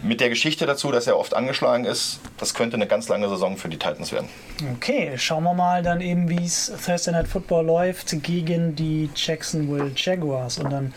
[0.03, 3.55] Mit der Geschichte dazu, dass er oft angeschlagen ist, das könnte eine ganz lange Saison
[3.55, 4.29] für die Titans werden.
[4.75, 9.91] Okay, schauen wir mal dann eben, wie es Thursday Night Football läuft gegen die Jacksonville
[9.95, 10.57] Jaguars.
[10.57, 10.93] Und dann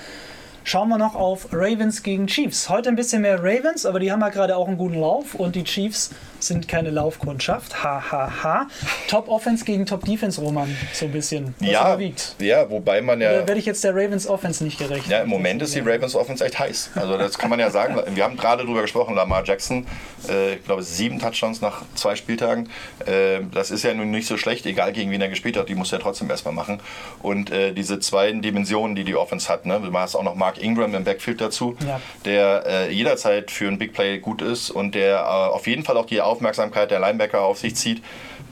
[0.67, 2.71] Schauen wir noch auf Ravens gegen Chiefs.
[2.71, 5.57] Heute ein bisschen mehr Ravens, aber die haben ja gerade auch einen guten Lauf und
[5.57, 6.11] die Chiefs
[6.41, 7.85] sind keine Laufkundschaft.
[7.85, 8.67] Ha, ha, ha.
[9.09, 11.55] Top Offense gegen Top Defense, Roman, so ein bisschen.
[11.59, 12.37] Was ja, überwiegt.
[12.39, 13.31] ja, wobei man ja.
[13.31, 15.07] Oder werde ich jetzt der Ravens Offense nicht gerecht?
[15.09, 16.91] Ja, im Moment ist die Ravens Offense echt heiß.
[16.95, 17.99] Also, das kann man ja sagen.
[18.15, 19.87] Wir haben gerade darüber gesprochen, Lamar Jackson,
[20.29, 22.69] äh, ich glaube, sieben Touchdowns nach zwei Spieltagen.
[23.07, 25.69] Äh, das ist ja nun nicht so schlecht, egal gegen wen er gespielt hat.
[25.69, 26.81] Die muss er trotzdem erstmal machen.
[27.23, 29.81] Und äh, diese zwei Dimensionen, die die Offense hat, ne?
[29.81, 32.01] du hast auch noch Mark Mark Ingram im Backfield dazu, ja.
[32.25, 35.97] der äh, jederzeit für ein Big Play gut ist und der äh, auf jeden Fall
[35.97, 38.03] auch die Aufmerksamkeit der Linebacker auf sich zieht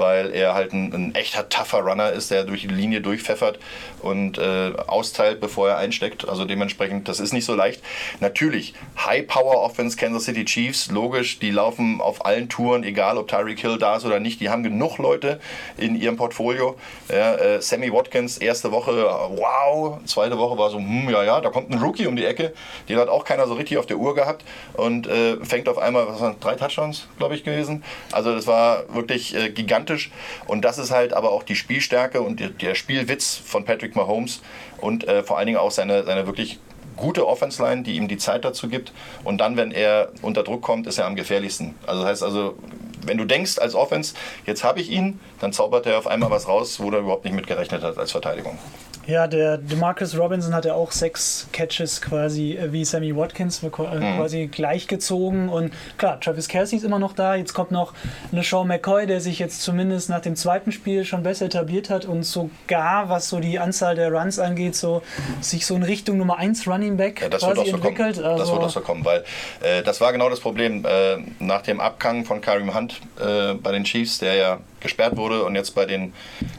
[0.03, 3.61] weil er halt ein, ein echter tougher Runner ist, der durch die Linie durchpfeffert
[4.00, 6.28] und äh, austeilt, bevor er einsteckt.
[6.28, 7.80] Also dementsprechend, das ist nicht so leicht.
[8.18, 13.28] Natürlich, High Power Offense Kansas City Chiefs, logisch, die laufen auf allen Touren, egal ob
[13.28, 14.40] Tyreek Hill da ist oder nicht.
[14.40, 15.38] Die haben genug Leute
[15.78, 16.76] in ihrem Portfolio.
[17.09, 19.05] Ja, äh, Sammy Watkins, erste Woche,
[19.36, 22.53] wow, zweite Woche war so, hm, ja, ja, da kommt ein Rookie um die Ecke,
[22.88, 26.09] den hat auch keiner so richtig auf der Uhr gehabt und äh, fängt auf einmal,
[26.09, 27.84] was waren drei Touchdowns, glaube ich, gewesen.
[28.11, 30.11] Also das war wirklich äh, gigantisch gigantisch.
[30.47, 34.40] Und das ist halt aber auch die Spielstärke und der Spielwitz von Patrick Mahomes
[34.80, 36.59] und äh, vor allen Dingen auch seine, seine wirklich
[36.97, 38.93] gute Offense-Line, die ihm die Zeit dazu gibt.
[39.24, 41.74] Und dann, wenn er unter Druck kommt, ist er am gefährlichsten.
[41.86, 42.57] Also das heißt also,
[43.05, 44.14] wenn du denkst als Offense,
[44.47, 47.34] jetzt habe ich ihn, dann zaubert er auf einmal was raus, wo er überhaupt nicht
[47.34, 48.59] mitgerechnet hat als Verteidigung.
[49.07, 53.66] Ja, der Demarcus Robinson hat ja auch sechs Catches quasi äh, wie Sammy Watkins äh,
[53.66, 53.70] mhm.
[54.16, 55.48] quasi gleichgezogen.
[55.48, 57.34] Und klar, Travis Kelsey ist immer noch da.
[57.34, 57.94] Jetzt kommt noch
[58.30, 62.05] eine Sean McCoy, der sich jetzt zumindest nach dem zweiten Spiel schon besser etabliert hat
[62.05, 65.03] und sogar, was so die Anzahl der Runs angeht, so
[65.40, 68.22] sich so in Richtung Nummer 1 Running Back ja, das quasi so entwickelt.
[68.22, 69.24] Also das wird auch so kommen, weil
[69.62, 73.72] äh, das war genau das Problem äh, nach dem Abgang von Karim Hunt äh, bei
[73.72, 76.12] den Chiefs, der ja gesperrt wurde und jetzt bei den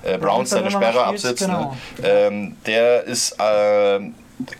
[0.03, 1.45] äh, Browns seine Sperre absitzt.
[1.45, 1.76] Genau.
[2.01, 2.07] Ne?
[2.07, 3.99] Ähm, der ist äh,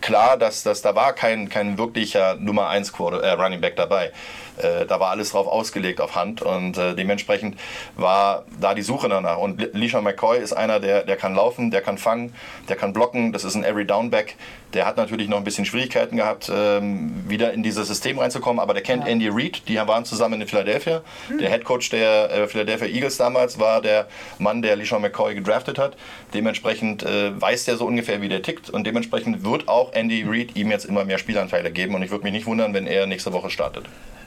[0.00, 4.12] klar, dass, dass da war kein, kein wirklicher Nummer 1 äh, Running Back dabei.
[4.58, 7.58] Äh, da war alles drauf ausgelegt auf Hand und äh, dementsprechend
[7.96, 9.38] war da die Suche danach.
[9.38, 12.34] Und Lisha McCoy ist einer, der, der kann laufen, der kann fangen,
[12.68, 14.36] der kann blocken, das ist ein Every Down Back.
[14.74, 18.74] Der hat natürlich noch ein bisschen Schwierigkeiten gehabt, ähm, wieder in dieses System reinzukommen, aber
[18.74, 19.10] der kennt ja.
[19.10, 21.02] Andy Reid, die waren zusammen in Philadelphia.
[21.28, 21.38] Mhm.
[21.38, 25.78] Der Head Coach der äh, Philadelphia Eagles damals war der Mann, der Lisha McCoy gedraftet
[25.78, 25.96] hat.
[26.32, 30.56] Dementsprechend äh, weiß der so ungefähr, wie der tickt und dementsprechend wird auch Andy Reid
[30.56, 33.32] ihm jetzt immer mehr Spielanteile geben und ich würde mich nicht wundern, wenn er nächste
[33.32, 33.84] Woche startet.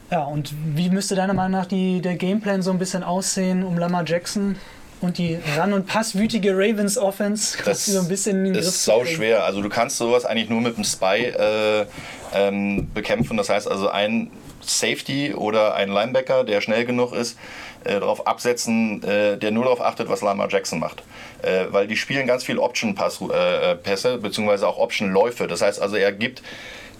[0.09, 3.77] Ja, und wie müsste deiner Meinung nach die, der Gameplan so ein bisschen aussehen, um
[3.77, 4.55] Lamar Jackson
[5.01, 9.05] und die ran- und passwütige Ravens Offense das so ein bisschen in den ist sau
[9.05, 9.43] schwer.
[9.43, 11.85] Also du kannst sowas eigentlich nur mit einem Spy äh,
[12.33, 13.37] ähm, bekämpfen.
[13.37, 14.31] Das heißt also ein
[14.61, 17.37] Safety oder ein Linebacker, der schnell genug ist,
[17.83, 21.03] äh, darauf absetzen, äh, der nur darauf achtet, was Lamar Jackson macht.
[21.41, 25.47] Äh, weil die spielen ganz viel Option-Pässe, äh, beziehungsweise auch Option-Läufe.
[25.47, 26.41] Das heißt also, er gibt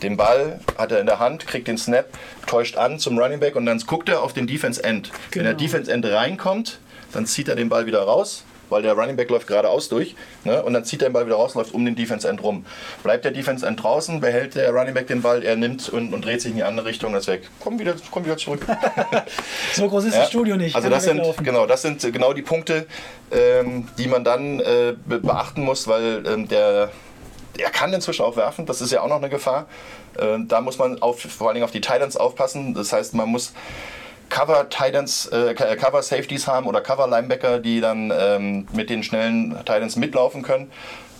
[0.01, 2.05] den Ball hat er in der Hand, kriegt den Snap,
[2.45, 5.11] täuscht an zum Running Back und dann guckt er auf den Defense End.
[5.11, 5.19] Genau.
[5.31, 5.63] Wenn der genau.
[5.63, 6.79] Defense End reinkommt,
[7.13, 10.61] dann zieht er den Ball wieder raus, weil der Running Back läuft geradeaus durch ne?
[10.61, 12.65] und dann zieht er den Ball wieder raus, läuft um den Defense End rum.
[13.03, 16.25] Bleibt der Defense End draußen, behält der Running Back den Ball, er nimmt und, und
[16.25, 17.49] dreht sich in die andere Richtung, das weg.
[17.59, 18.65] Komm wieder, komm wieder zurück.
[19.73, 20.21] so groß ist ja?
[20.21, 20.75] das Studio nicht.
[20.75, 22.85] Also das sind, genau, das sind genau die Punkte,
[23.31, 26.91] ähm, die man dann äh, beachten muss, weil ähm, der
[27.57, 29.67] er kann inzwischen auch werfen, das ist ja auch noch eine Gefahr.
[30.17, 32.73] Äh, da muss man auf, vor allen Dingen auf die Titans aufpassen.
[32.73, 33.53] Das heißt, man muss
[34.29, 39.57] Cover Titans, äh, Cover Safeties haben oder Cover Linebacker, die dann ähm, mit den schnellen
[39.59, 40.71] Titans mitlaufen können.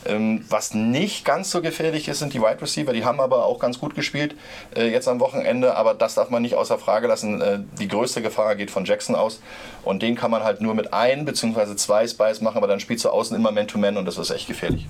[0.05, 2.93] Ähm, was nicht ganz so gefährlich ist, sind die Wide Receiver.
[2.93, 4.35] Die haben aber auch ganz gut gespielt
[4.75, 5.75] äh, jetzt am Wochenende.
[5.75, 7.41] Aber das darf man nicht außer Frage lassen.
[7.41, 9.41] Äh, die größte Gefahr geht von Jackson aus.
[9.83, 11.75] Und den kann man halt nur mit ein bzw.
[11.75, 12.57] zwei Spies machen.
[12.57, 14.87] Aber dann spielst du außen immer Man-to-Man -Man und das ist echt gefährlich.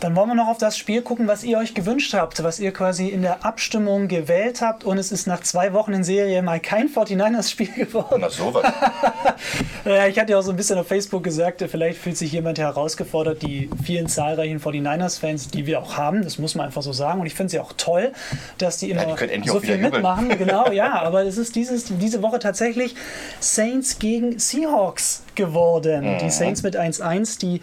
[0.00, 2.72] Dann wollen wir noch auf das Spiel gucken, was ihr euch gewünscht habt, was ihr
[2.72, 4.84] quasi in der Abstimmung gewählt habt.
[4.84, 8.18] Und es ist nach zwei Wochen in Serie mal kein 49ers-Spiel geworden.
[8.20, 8.64] Na sowas.
[9.84, 12.58] ja, ich hatte ja auch so ein bisschen auf Facebook gesagt, vielleicht fühlt sich jemand
[12.58, 17.20] herausgefordert, die vielen zahlreichen 49ers-Fans, die wir auch haben, das muss man einfach so sagen.
[17.20, 18.12] Und ich finde sie auch toll,
[18.58, 20.28] dass die immer Ja, die so viel mitmachen.
[20.38, 22.94] Genau, ja, aber es ist dieses, diese Woche tatsächlich
[23.40, 26.14] Saints gegen Seahawks geworden.
[26.14, 26.18] Mhm.
[26.18, 27.62] Die Saints mit 1-1, die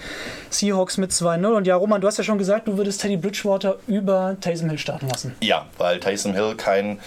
[0.50, 1.46] Seahawks mit 2-0.
[1.46, 4.80] Und ja, Roman, du hast ja schon gesagt, du würdest Teddy Bridgewater über Taysom Hill
[4.80, 5.36] starten lassen.
[5.42, 7.00] Ja, weil Taysom Hill kein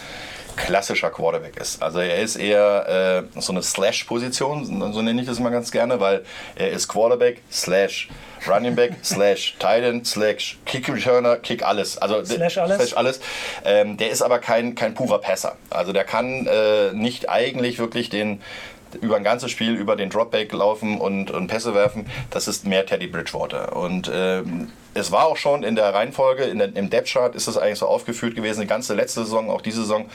[0.58, 1.82] klassischer Quarterback ist.
[1.82, 6.00] Also er ist eher äh, so eine Slash-Position, so nenne ich das mal ganz gerne,
[6.00, 6.24] weil
[6.56, 8.08] er ist Quarterback, Slash,
[8.46, 11.96] Running Back, Slash, Tight End, Slash, Kick Returner, Kick alles.
[11.98, 12.76] Also Slash alles.
[12.76, 13.20] Slash alles.
[13.64, 15.56] Ähm, der ist aber kein, kein purer Passer.
[15.70, 18.40] Also der kann äh, nicht eigentlich wirklich den
[18.97, 22.86] über ein ganzes Spiel über den Dropback laufen und, und Pässe werfen, das ist mehr
[22.86, 23.76] Teddy Bridgewater.
[23.76, 27.47] Und ähm, es war auch schon in der Reihenfolge, in der, im Depth Chart ist
[27.47, 30.07] es eigentlich so aufgeführt gewesen, die ganze letzte Saison, auch diese Saison,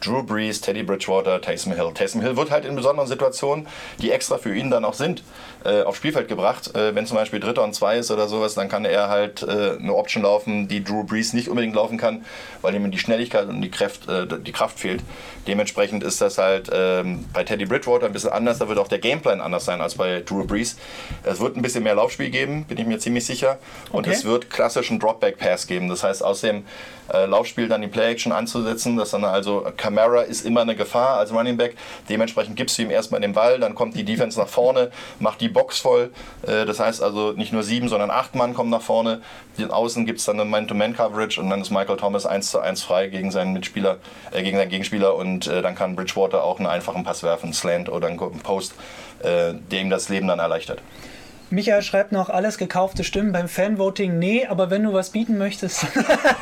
[0.00, 1.90] Drew Brees, Teddy Bridgewater, Taysom Hill.
[1.92, 3.66] Taysom Hill wird halt in besonderen Situationen,
[4.00, 5.24] die extra für ihn dann auch sind,
[5.64, 6.72] äh, aufs Spielfeld gebracht.
[6.76, 9.76] Äh, wenn zum Beispiel Dritter und Zwei ist oder sowas, dann kann er halt äh,
[9.78, 12.24] eine Option laufen, die Drew Brees nicht unbedingt laufen kann,
[12.62, 15.02] weil ihm die Schnelligkeit und die Kraft, äh, die Kraft fehlt.
[15.48, 18.58] Dementsprechend ist das halt ähm, bei Teddy Bridgewater ein bisschen anders.
[18.58, 20.76] Da wird auch der Gameplan anders sein als bei Drew Brees.
[21.24, 23.58] Es wird ein bisschen mehr Laufspiel geben, bin ich mir ziemlich sicher.
[23.90, 24.16] Und Okay.
[24.16, 25.88] es wird klassischen Dropback-Pass geben.
[25.88, 26.64] Das heißt, aus dem
[27.12, 28.96] äh, Laufspiel dann die Play-Action anzusetzen.
[28.96, 31.76] Das dann also Camara ist immer eine Gefahr als Running Back.
[32.08, 35.48] Dementsprechend gibst du ihm erstmal den Ball, dann kommt die Defense nach vorne, macht die
[35.48, 36.10] Box voll.
[36.46, 39.22] Äh, das heißt also nicht nur sieben, sondern acht Mann kommen nach vorne.
[39.58, 42.82] Den Außen gibt es dann eine Man-to-Man-Coverage und dann ist Michael Thomas 1 zu 1
[42.82, 43.98] frei gegen seinen Mitspieler,
[44.30, 47.88] äh, gegen seinen Gegenspieler und äh, dann kann Bridgewater auch einen einfachen Pass werfen, Slant
[47.88, 48.74] oder einen Post,
[49.20, 50.80] äh, der ihm das Leben dann erleichtert.
[51.50, 54.18] Michael schreibt noch, alles gekaufte Stimmen beim Fanvoting.
[54.18, 55.86] Nee, aber wenn du was bieten möchtest.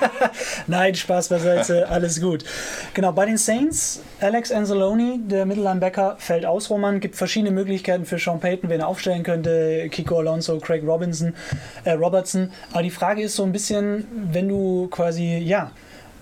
[0.67, 2.45] Nein, Spaß beiseite, alles gut.
[2.93, 6.99] Genau, bei den Saints, Alex Anzalone, der Mittellinebacker, fällt aus, Roman.
[6.99, 9.89] Gibt verschiedene Möglichkeiten für Sean Payton, wen er aufstellen könnte.
[9.91, 11.35] Kiko Alonso, Craig Robinson,
[11.85, 12.51] äh, Robertson.
[12.73, 15.71] Aber die Frage ist so ein bisschen, wenn du quasi, ja,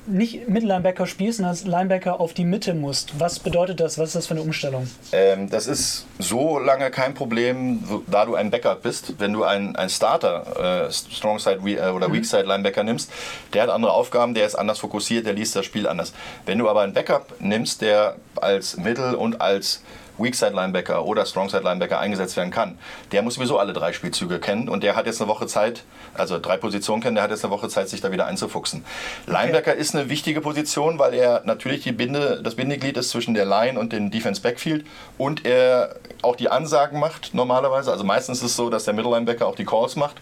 [0.07, 3.18] nicht Mittellinebacker spielst und als Linebacker auf die Mitte musst.
[3.18, 3.98] Was bedeutet das?
[3.98, 4.88] Was ist das für eine Umstellung?
[5.12, 9.14] Ähm, das ist so lange kein Problem, da du ein Backup bist.
[9.18, 13.11] Wenn du einen, einen Starter, äh, Strong Side We- äh, oder Weak Side Linebacker nimmst,
[13.52, 16.12] der hat andere Aufgaben, der ist anders fokussiert, der liest das Spiel anders.
[16.46, 19.82] Wenn du aber einen Backup nimmst, der als Mittel- und als
[20.19, 22.79] Weak Side Linebacker oder Strong Side Linebacker eingesetzt werden kann,
[23.12, 25.85] der muss sowieso alle drei Spielzüge kennen und der hat jetzt eine Woche Zeit,
[26.15, 28.85] also drei Positionen kennen, der hat jetzt eine Woche Zeit, sich da wieder einzufuchsen.
[29.27, 33.45] Linebacker ist eine wichtige Position, weil er natürlich die Binde, das Bindeglied ist zwischen der
[33.45, 34.87] Line und dem Defense Backfield
[35.19, 37.91] und er auch die Ansagen macht normalerweise.
[37.93, 40.17] Also meistens ist es so, dass der Middle Linebacker auch die Calls macht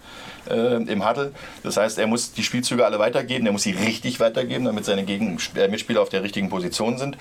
[0.50, 1.32] äh, im Huddle.
[1.62, 5.04] Das heißt, er muss die Spielzüge alle weitergeben, er muss sie richtig weitergeben, damit seine
[5.04, 7.16] Gegen äh, Mitspieler auf der richtigen Position sind.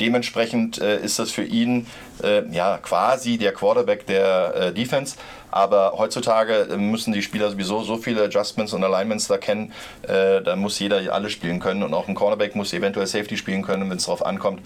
[0.00, 1.86] Dementsprechend äh, ist das für ihn
[2.22, 5.16] äh, ja quasi der Quarterback der äh, Defense.
[5.50, 9.72] Aber heutzutage äh, müssen die Spieler sowieso so viele Adjustments und Alignments da kennen,
[10.02, 13.62] äh, da muss jeder alle spielen können und auch ein Cornerback muss eventuell Safety spielen
[13.62, 14.60] können, wenn es darauf ankommt.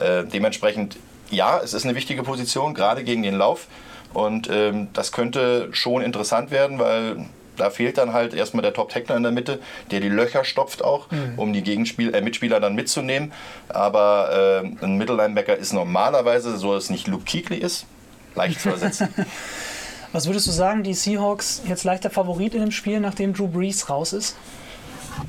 [0.00, 0.96] Äh, dementsprechend,
[1.30, 3.68] ja, es ist eine wichtige Position, gerade gegen den Lauf.
[4.14, 9.16] Und ähm, das könnte schon interessant werden, weil da fehlt dann halt erstmal der Top-Tackler
[9.16, 13.32] in der Mitte, der die Löcher stopft auch, um die Gegenspiel äh, Mitspieler dann mitzunehmen.
[13.68, 17.86] Aber äh, ein Mittellinebacker ist normalerweise, so dass es nicht Luke Kuechly ist,
[18.34, 19.08] leicht zu ersetzen.
[20.12, 23.88] Was würdest du sagen, die Seahawks jetzt leichter Favorit in dem Spiel, nachdem Drew Brees
[23.88, 24.36] raus ist?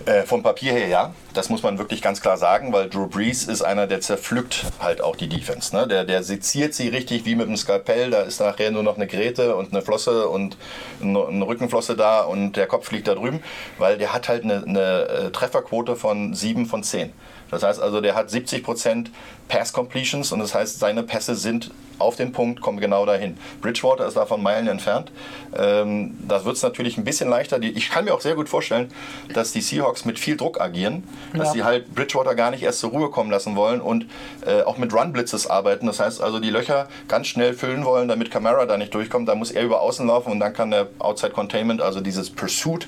[0.06, 3.46] Äh, vom Papier her ja, das muss man wirklich ganz klar sagen, weil Drew Brees
[3.46, 5.76] ist einer, der zerpflückt halt auch die Defense.
[5.76, 5.88] Ne?
[5.88, 9.08] Der, der seziert sie richtig wie mit einem Skalpell, da ist nachher nur noch eine
[9.08, 10.58] Gräte und eine Flosse und
[11.02, 13.42] eine eine Rückenflosse da und der Kopf liegt da drüben,
[13.78, 17.14] weil der hat halt eine, eine äh, Trefferquote von 7 von 10.
[17.54, 19.08] Das heißt also, der hat 70%
[19.48, 23.38] Pass Completions und das heißt, seine Pässe sind auf den Punkt, kommen genau dahin.
[23.62, 25.12] Bridgewater ist davon Meilen entfernt.
[25.56, 27.62] Ähm, da wird es natürlich ein bisschen leichter.
[27.62, 28.92] Ich kann mir auch sehr gut vorstellen,
[29.34, 31.54] dass die Seahawks mit viel Druck agieren, dass Ja.
[31.54, 34.08] sie halt Bridgewater gar nicht erst zur Ruhe kommen lassen wollen und
[34.46, 35.86] äh, auch mit Run-Blitzes arbeiten.
[35.86, 39.30] Das heißt also, die Löcher ganz schnell füllen wollen, damit Camara da nicht durchkommt.
[39.30, 42.88] Da muss er über außen laufen und dann kann der Outside Containment, also dieses Pursuit,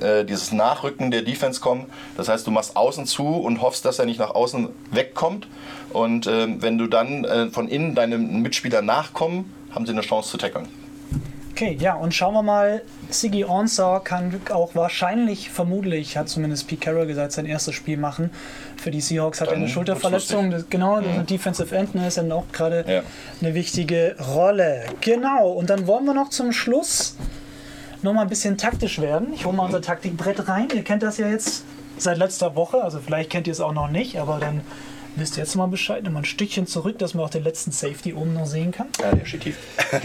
[0.00, 1.86] äh, dieses Nachrücken der Defense kommen.
[2.16, 5.46] Das heißt, du machst außen zu und hoffst, dass er nicht nach außen wegkommt.
[5.92, 10.30] Und ähm, wenn du dann äh, von innen deinem Mitspieler nachkommen, haben sie eine Chance
[10.30, 10.68] zu tackeln.
[11.52, 12.82] Okay, ja, und schauen wir mal.
[13.10, 18.30] Siggy Onsor kann auch wahrscheinlich, vermutlich, hat zumindest Pete Carroll gesagt, sein erstes Spiel machen.
[18.78, 20.46] Für die Seahawks hat er eine Schulterverletzung.
[20.46, 20.62] lustig.
[20.62, 23.02] Das, genau, der Defensive End ne, ist dann auch gerade Ja.
[23.42, 24.86] eine wichtige Rolle.
[25.02, 27.16] Genau, und dann wollen wir noch zum Schluss
[28.02, 29.32] noch mal ein bisschen taktisch werden.
[29.32, 30.68] Ich hole mal unser Taktikbrett rein.
[30.74, 31.64] Ihr kennt das ja jetzt
[31.98, 34.62] seit letzter Woche, also vielleicht kennt ihr es auch noch nicht, aber dann
[35.16, 36.02] wisst ihr jetzt mal Bescheid.
[36.04, 38.88] Mal ein Stückchen zurück, dass man auch den letzten Safety oben noch sehen kann.
[39.00, 39.58] Ja, der steht tief.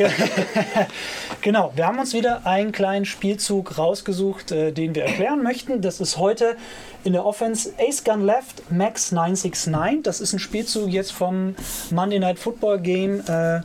[1.42, 5.82] genau, wir haben uns wieder einen kleinen Spielzug rausgesucht, äh, den wir erklären möchten.
[5.82, 6.58] Das ist heute
[7.04, 10.04] in der Offense Ace Gun Left Max 969.
[10.04, 11.56] Das ist ein Spielzug jetzt vom
[11.90, 13.22] Monday Night Football Game.
[13.28, 13.62] Äh,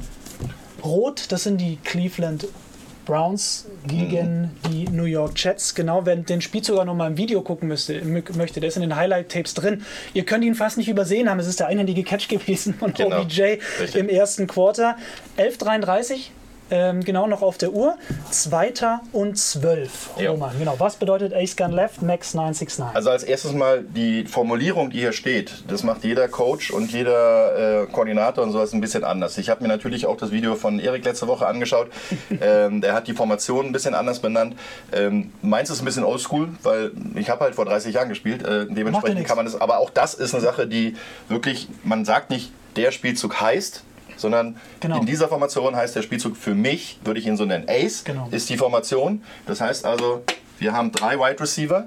[0.84, 2.46] Rot, das sind die Cleveland
[3.04, 5.74] Browns gegen die New York Jets.
[5.74, 8.96] Genau, wer den Spielzug auch nochmal im Video gucken müsste, möchte, der ist in den
[8.96, 9.82] Highlight-Tapes drin.
[10.14, 11.38] Ihr könnt ihn fast nicht übersehen haben.
[11.38, 13.22] Es ist der einhändige Catch gewesen von genau.
[13.22, 13.42] OBJ
[13.80, 13.96] Richtig.
[13.96, 14.96] im ersten Quarter.
[15.36, 16.30] 11:33
[16.72, 17.96] ähm, genau noch auf der Uhr.
[18.30, 20.10] Zweiter und zwölf.
[20.18, 20.74] Roman, genau.
[20.78, 22.96] Was bedeutet Ace Gun Left, Max 969?
[22.96, 25.64] Also als erstes mal die Formulierung, die hier steht.
[25.68, 29.36] Das macht jeder Coach und jeder äh, Koordinator und sowas ein bisschen anders.
[29.36, 31.88] Ich habe mir natürlich auch das Video von Erik letzte Woche angeschaut.
[32.40, 34.56] ähm, der hat die Formation ein bisschen anders benannt.
[34.92, 38.42] Ähm, meins ist ein bisschen oldschool, weil ich habe halt vor 30 Jahren gespielt.
[38.42, 39.60] Äh, dementsprechend kann man das.
[39.60, 40.96] Aber auch das ist eine Sache, die
[41.28, 43.84] wirklich, man sagt nicht, der Spielzug heißt,
[44.16, 45.00] sondern genau.
[45.00, 48.28] in dieser Formation heißt der Spielzug für mich, würde ich ihn so nennen, Ace genau.
[48.30, 49.22] ist die Formation.
[49.46, 50.22] Das heißt also,
[50.58, 51.86] wir haben drei Wide Receiver,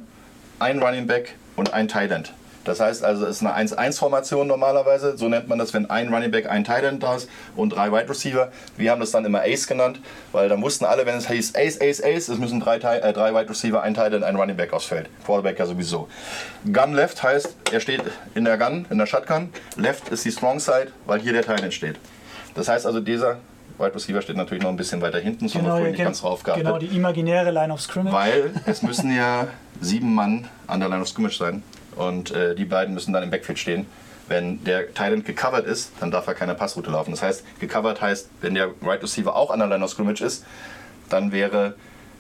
[0.60, 2.34] ein Running Back und ein Tight End.
[2.66, 5.18] Das heißt also, es ist eine 1-1-Formation normalerweise.
[5.18, 7.92] So nennt man das, wenn ein Running Back, ein Tight End da ist und drei
[7.92, 8.52] Wide Receiver.
[8.76, 10.02] Wir haben das dann immer Ace genannt,
[10.32, 13.34] weil dann wussten alle, wenn es hieß Ace, Ace, Ace, es müssen drei, äh, drei
[13.34, 15.08] Wide Receiver, ein Tight End, ein Running Back ausfällt.
[15.24, 16.10] Quarterback ja sowieso.
[16.66, 18.02] Gun Left heißt, er steht
[18.34, 19.50] in der Gun, in der Shotgun.
[19.78, 21.98] Left ist die Strong Side, weil hier der Tight End steht.
[22.56, 23.38] Das heißt also, dieser
[23.78, 26.66] Wide Receiver steht natürlich noch ein bisschen weiter hinten, so genau, nicht ganz drauf geachtet.
[26.66, 28.14] Genau, die imaginäre Line of Scrimmage.
[28.14, 29.48] Weil es müssen ja
[29.82, 31.62] sieben Mann an der Line of Scrimmage sein
[31.96, 33.86] und äh, die beiden müssen dann im Backfield stehen.
[34.28, 37.12] Wenn der Thailand gecovert ist, dann darf er keine Passroute laufen.
[37.12, 40.46] Das heißt, gecovert heißt, wenn der Right Receiver auch an der Line of Scrimmage ist,
[41.10, 41.76] dann wäre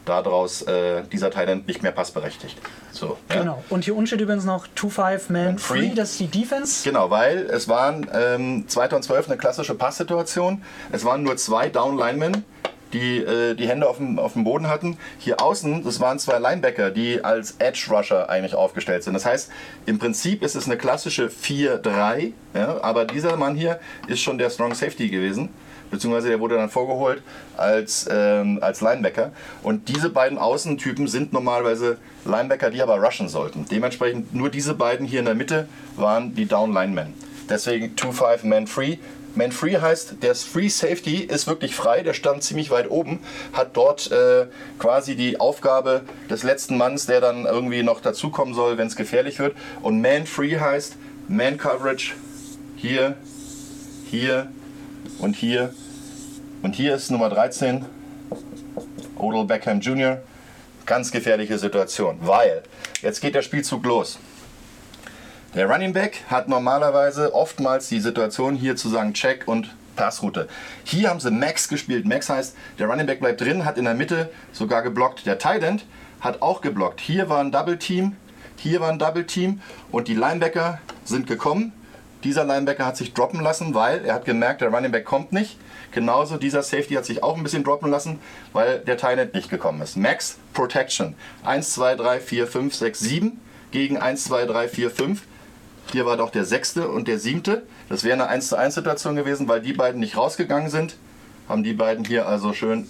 [0.06, 2.58] daraus äh, dieser Thailand nicht mehr passberechtigt.
[2.92, 3.40] So, ja.
[3.42, 3.64] Genau.
[3.70, 5.92] Und hier unten steht übrigens noch 2-5-Man free.
[5.96, 6.84] das ist die Defense.
[6.84, 10.62] Genau, weil es waren ähm, 2012 eine klassische Passsituation.
[10.92, 12.46] Es waren nur zwei Down-Linemen,
[12.96, 14.98] die äh, die Hände auf dem, auf dem Boden hatten.
[15.20, 19.14] Hier außen, das waren zwei Linebacker, die als Edge-Rusher eigentlich aufgestellt sind.
[19.14, 19.52] Das heißt,
[19.86, 24.50] im Prinzip ist es eine klassische 4-3, ja, aber dieser Mann hier ist schon der
[24.50, 25.50] Strong Safety gewesen
[25.92, 27.22] beziehungsweise der wurde dann vorgeholt
[27.58, 29.32] als, ähm, als Linebacker.
[29.64, 33.66] Und diese beiden Außentypen sind normalerweise Linebacker, die aber rushen sollten.
[33.70, 37.14] Dementsprechend nur diese beiden hier in der Mitte waren die Down Linemen.
[37.50, 38.98] Deswegen 2-5 Man Free.
[39.36, 43.20] Man Free heißt, der Free Safety ist wirklich frei, der stand ziemlich weit oben,
[43.52, 44.48] hat dort äh,
[44.80, 49.40] quasi die Aufgabe des letzten Manns, der dann irgendwie noch dazukommen soll, wenn es gefährlich
[49.40, 49.56] wird.
[49.82, 50.96] Und Man Free heißt
[51.28, 52.14] Man Coverage
[52.78, 53.16] hier,
[54.10, 54.48] hier
[55.20, 55.74] und hier.
[56.62, 57.86] Und hier ist Nummer 13,
[59.18, 60.22] Odell Beckham Jr.
[60.86, 62.64] Ganz gefährliche Situation, weil
[63.02, 64.18] jetzt geht der Spielzug los.
[65.56, 70.50] Der Running Back hat normalerweise oftmals die Situation hier zu sagen Check und Passroute.
[70.84, 72.06] Hier haben sie Max gespielt.
[72.06, 75.26] Max heißt, der Running Back bleibt drin, hat in der Mitte sogar geblockt.
[75.26, 75.86] Der Tight End
[76.20, 77.00] hat auch geblockt.
[77.00, 78.18] Hier war ein Double Team,
[78.58, 81.72] hier war ein Double Team und die Linebacker sind gekommen
[82.26, 85.58] dieser Linebacker hat sich droppen lassen, weil er hat gemerkt, der Running Back kommt nicht.
[85.92, 88.20] Genauso dieser Safety hat sich auch ein bisschen droppen lassen,
[88.52, 89.96] weil der Tynet nicht gekommen ist.
[89.96, 91.14] Max Protection.
[91.44, 93.40] 1, 2, 3, 4, 5, 6, 7
[93.72, 95.22] gegen 1, 2, 3, 4, 5.
[95.92, 97.64] Hier war doch der sechste und der siebte.
[97.90, 100.98] Das wäre eine 1 zu 1 Situation gewesen, weil die beiden nicht rausgegangen sind.
[101.48, 102.90] Haben die beiden hier also schön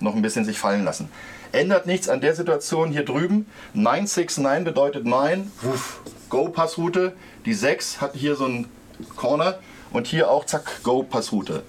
[0.00, 1.10] noch ein bisschen sich fallen lassen.
[1.52, 3.46] Ändert nichts an der Situation hier drüben.
[3.74, 5.50] 969 bedeutet 9.
[6.28, 7.12] Go-Passroute.
[7.44, 8.68] Die 6 hat hier so einen
[9.16, 9.58] Corner
[9.92, 11.62] und hier auch zack, Go-Passroute.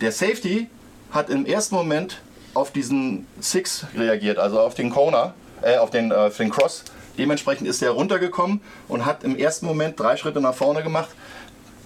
[0.00, 0.68] Der Safety
[1.10, 2.20] hat im ersten Moment
[2.54, 6.84] auf diesen Six reagiert, also auf den Corner, äh, auf den, äh, den Cross.
[7.18, 11.10] Dementsprechend ist er runtergekommen und hat im ersten Moment drei Schritte nach vorne gemacht.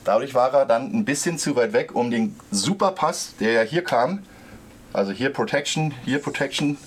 [0.04, 3.84] Dadurch war er dann ein bisschen zu weit weg, um den Superpass, der ja hier
[3.84, 4.22] kam,
[4.92, 6.78] also hier Protection, hier Protection,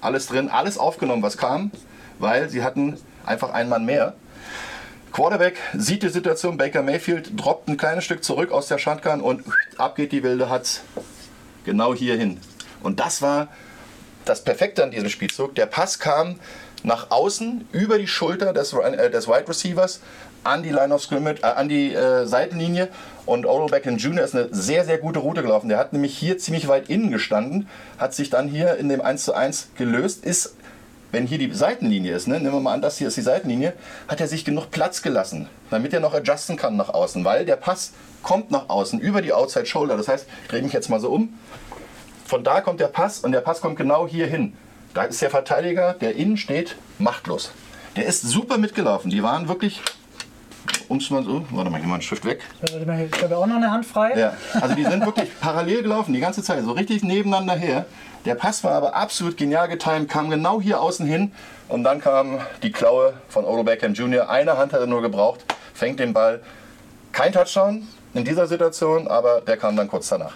[0.00, 1.70] alles drin, alles aufgenommen, was kam,
[2.18, 2.96] weil sie hatten
[3.26, 4.14] einfach einen Mann mehr.
[5.12, 9.44] Quarterback sieht die Situation, Baker Mayfield droppt ein kleines Stück zurück aus der Shotgun und
[9.76, 10.82] ab geht die wilde Hatz
[11.64, 12.40] genau hier hin.
[12.82, 13.48] Und das war
[14.24, 15.54] das Perfekte an diesem Spielzug.
[15.56, 16.36] Der Pass kam
[16.82, 20.00] nach außen über die Schulter des, äh, des Wide Receivers
[20.44, 22.88] an die Line of Scrimmage, äh, an die äh, Seitenlinie
[23.26, 24.24] und Odell Beckham Jr.
[24.24, 25.68] ist eine sehr, sehr gute Route gelaufen.
[25.68, 27.68] Der hat nämlich hier ziemlich weit innen gestanden,
[27.98, 30.54] hat sich dann hier in dem 1 zu 1 gelöst, ist
[31.12, 33.72] wenn hier die Seitenlinie ist, ne, nehmen wir mal an, das hier ist die Seitenlinie,
[34.06, 37.56] hat er sich genug Platz gelassen, damit er noch adjusten kann nach außen, weil der
[37.56, 39.96] Pass kommt nach außen über die Outside Shoulder.
[39.96, 41.34] Das heißt, ich drehe mich jetzt mal so um.
[42.26, 44.52] von da kommt der Pass und der Pass kommt genau hier hin.
[44.92, 47.52] Da ist der Verteidiger, der innen steht, machtlos.
[47.94, 49.10] Der ist super mitgelaufen.
[49.10, 49.80] Die waren wirklich,
[50.88, 52.40] um mal so, warte mal, ich mal einen Stift weg.
[52.62, 54.18] Ich habe auch noch eine Hand frei.
[54.18, 57.86] Ja, also die sind wirklich parallel gelaufen, die ganze Zeit, so richtig nebeneinander her.
[58.24, 61.32] Der Pass war aber absolut genial getimt, kam genau hier außen hin
[61.68, 64.28] und dann kam die Klaue von Odo Beckham Jr.
[64.28, 66.42] Eine Hand hat er nur gebraucht, fängt den Ball.
[67.12, 70.34] Kein Touchdown in dieser Situation, aber der kam dann kurz danach.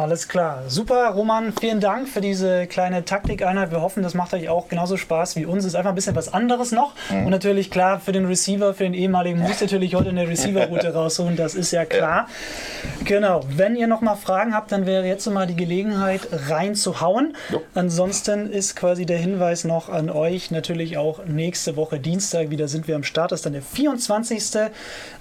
[0.00, 0.62] Alles klar.
[0.68, 3.70] Super, Roman, vielen Dank für diese kleine Taktikeinheit.
[3.70, 5.64] Wir hoffen, das macht euch auch genauso Spaß wie uns.
[5.64, 6.94] Ist einfach ein bisschen was anderes noch.
[7.10, 7.24] Mhm.
[7.24, 11.36] Und natürlich klar, für den Receiver, für den ehemaligen, muss natürlich heute eine Receiver-Route rausholen.
[11.36, 12.28] Das ist ja klar.
[12.28, 13.04] Ja.
[13.04, 13.40] Genau.
[13.54, 17.36] Wenn ihr noch mal Fragen habt, dann wäre jetzt mal die Gelegenheit, reinzuhauen.
[17.50, 17.60] Jo.
[17.74, 22.88] Ansonsten ist quasi der Hinweis noch an euch, natürlich auch nächste Woche Dienstag wieder sind
[22.88, 23.32] wir am Start.
[23.32, 24.42] Das ist dann der 24.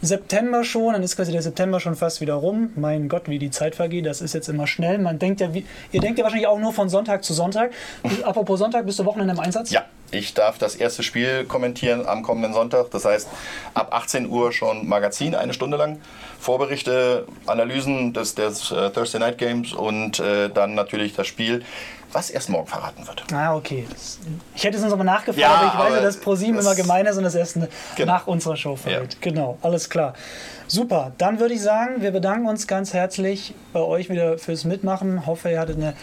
[0.02, 0.94] September schon.
[0.94, 2.72] Dann ist quasi der September schon fast wieder rum.
[2.76, 4.06] Mein Gott, wie die Zeit vergeht.
[4.06, 4.98] Das ist jetzt im immer schnell.
[5.00, 7.72] Man denkt ja, wie, ihr denkt ja wahrscheinlich auch nur von Sonntag zu Sonntag.
[8.24, 9.72] Apropos Sonntag, bist du Wochenende im Einsatz?
[9.72, 12.92] Ja, ich darf das erste Spiel kommentieren am kommenden Sonntag.
[12.92, 13.28] Das heißt,
[13.74, 16.00] ab 18 Uhr schon Magazin, eine Stunde lang.
[16.40, 21.64] Vorberichte, Analysen des, des uh, Thursday Night Games und äh, dann natürlich das Spiel
[22.12, 23.24] was erst morgen verraten wird.
[23.32, 23.86] Ah, okay.
[24.56, 27.06] Ich hätte es uns aber nachgefragt, ja, aber ich weiß ja, dass ProSieben immer gemein
[27.06, 27.58] ist und das erst
[27.96, 28.14] genau.
[28.14, 29.14] nach unserer Show verrät.
[29.14, 29.20] Ja.
[29.22, 30.14] Genau, alles klar.
[30.68, 35.26] Super, dann würde ich sagen, wir bedanken uns ganz herzlich bei euch wieder fürs Mitmachen.
[35.26, 35.94] Hoffe, ihr hattet eine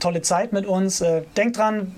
[0.00, 1.00] tolle Zeit mit uns.
[1.00, 1.94] Äh, denkt dran,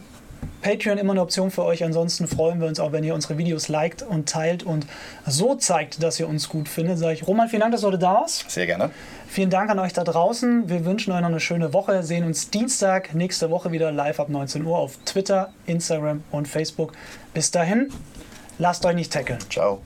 [0.62, 1.84] Patreon immer eine Option für euch.
[1.84, 4.86] Ansonsten freuen wir uns auch, wenn ihr unsere Videos liked und teilt und
[5.24, 6.98] so zeigt, dass ihr uns gut findet.
[6.98, 8.50] Sag ich, Roman, vielen Dank, dass du heute da warst.
[8.50, 8.90] Sehr gerne.
[9.28, 10.68] Vielen Dank an euch da draußen.
[10.68, 12.02] Wir wünschen euch noch eine schöne Woche.
[12.02, 16.92] Sehen uns Dienstag nächste Woche wieder live ab 19 Uhr auf Twitter, Instagram und Facebook.
[17.32, 17.92] Bis dahin,
[18.58, 19.38] lasst euch nicht tackeln.
[19.50, 19.82] Ciao.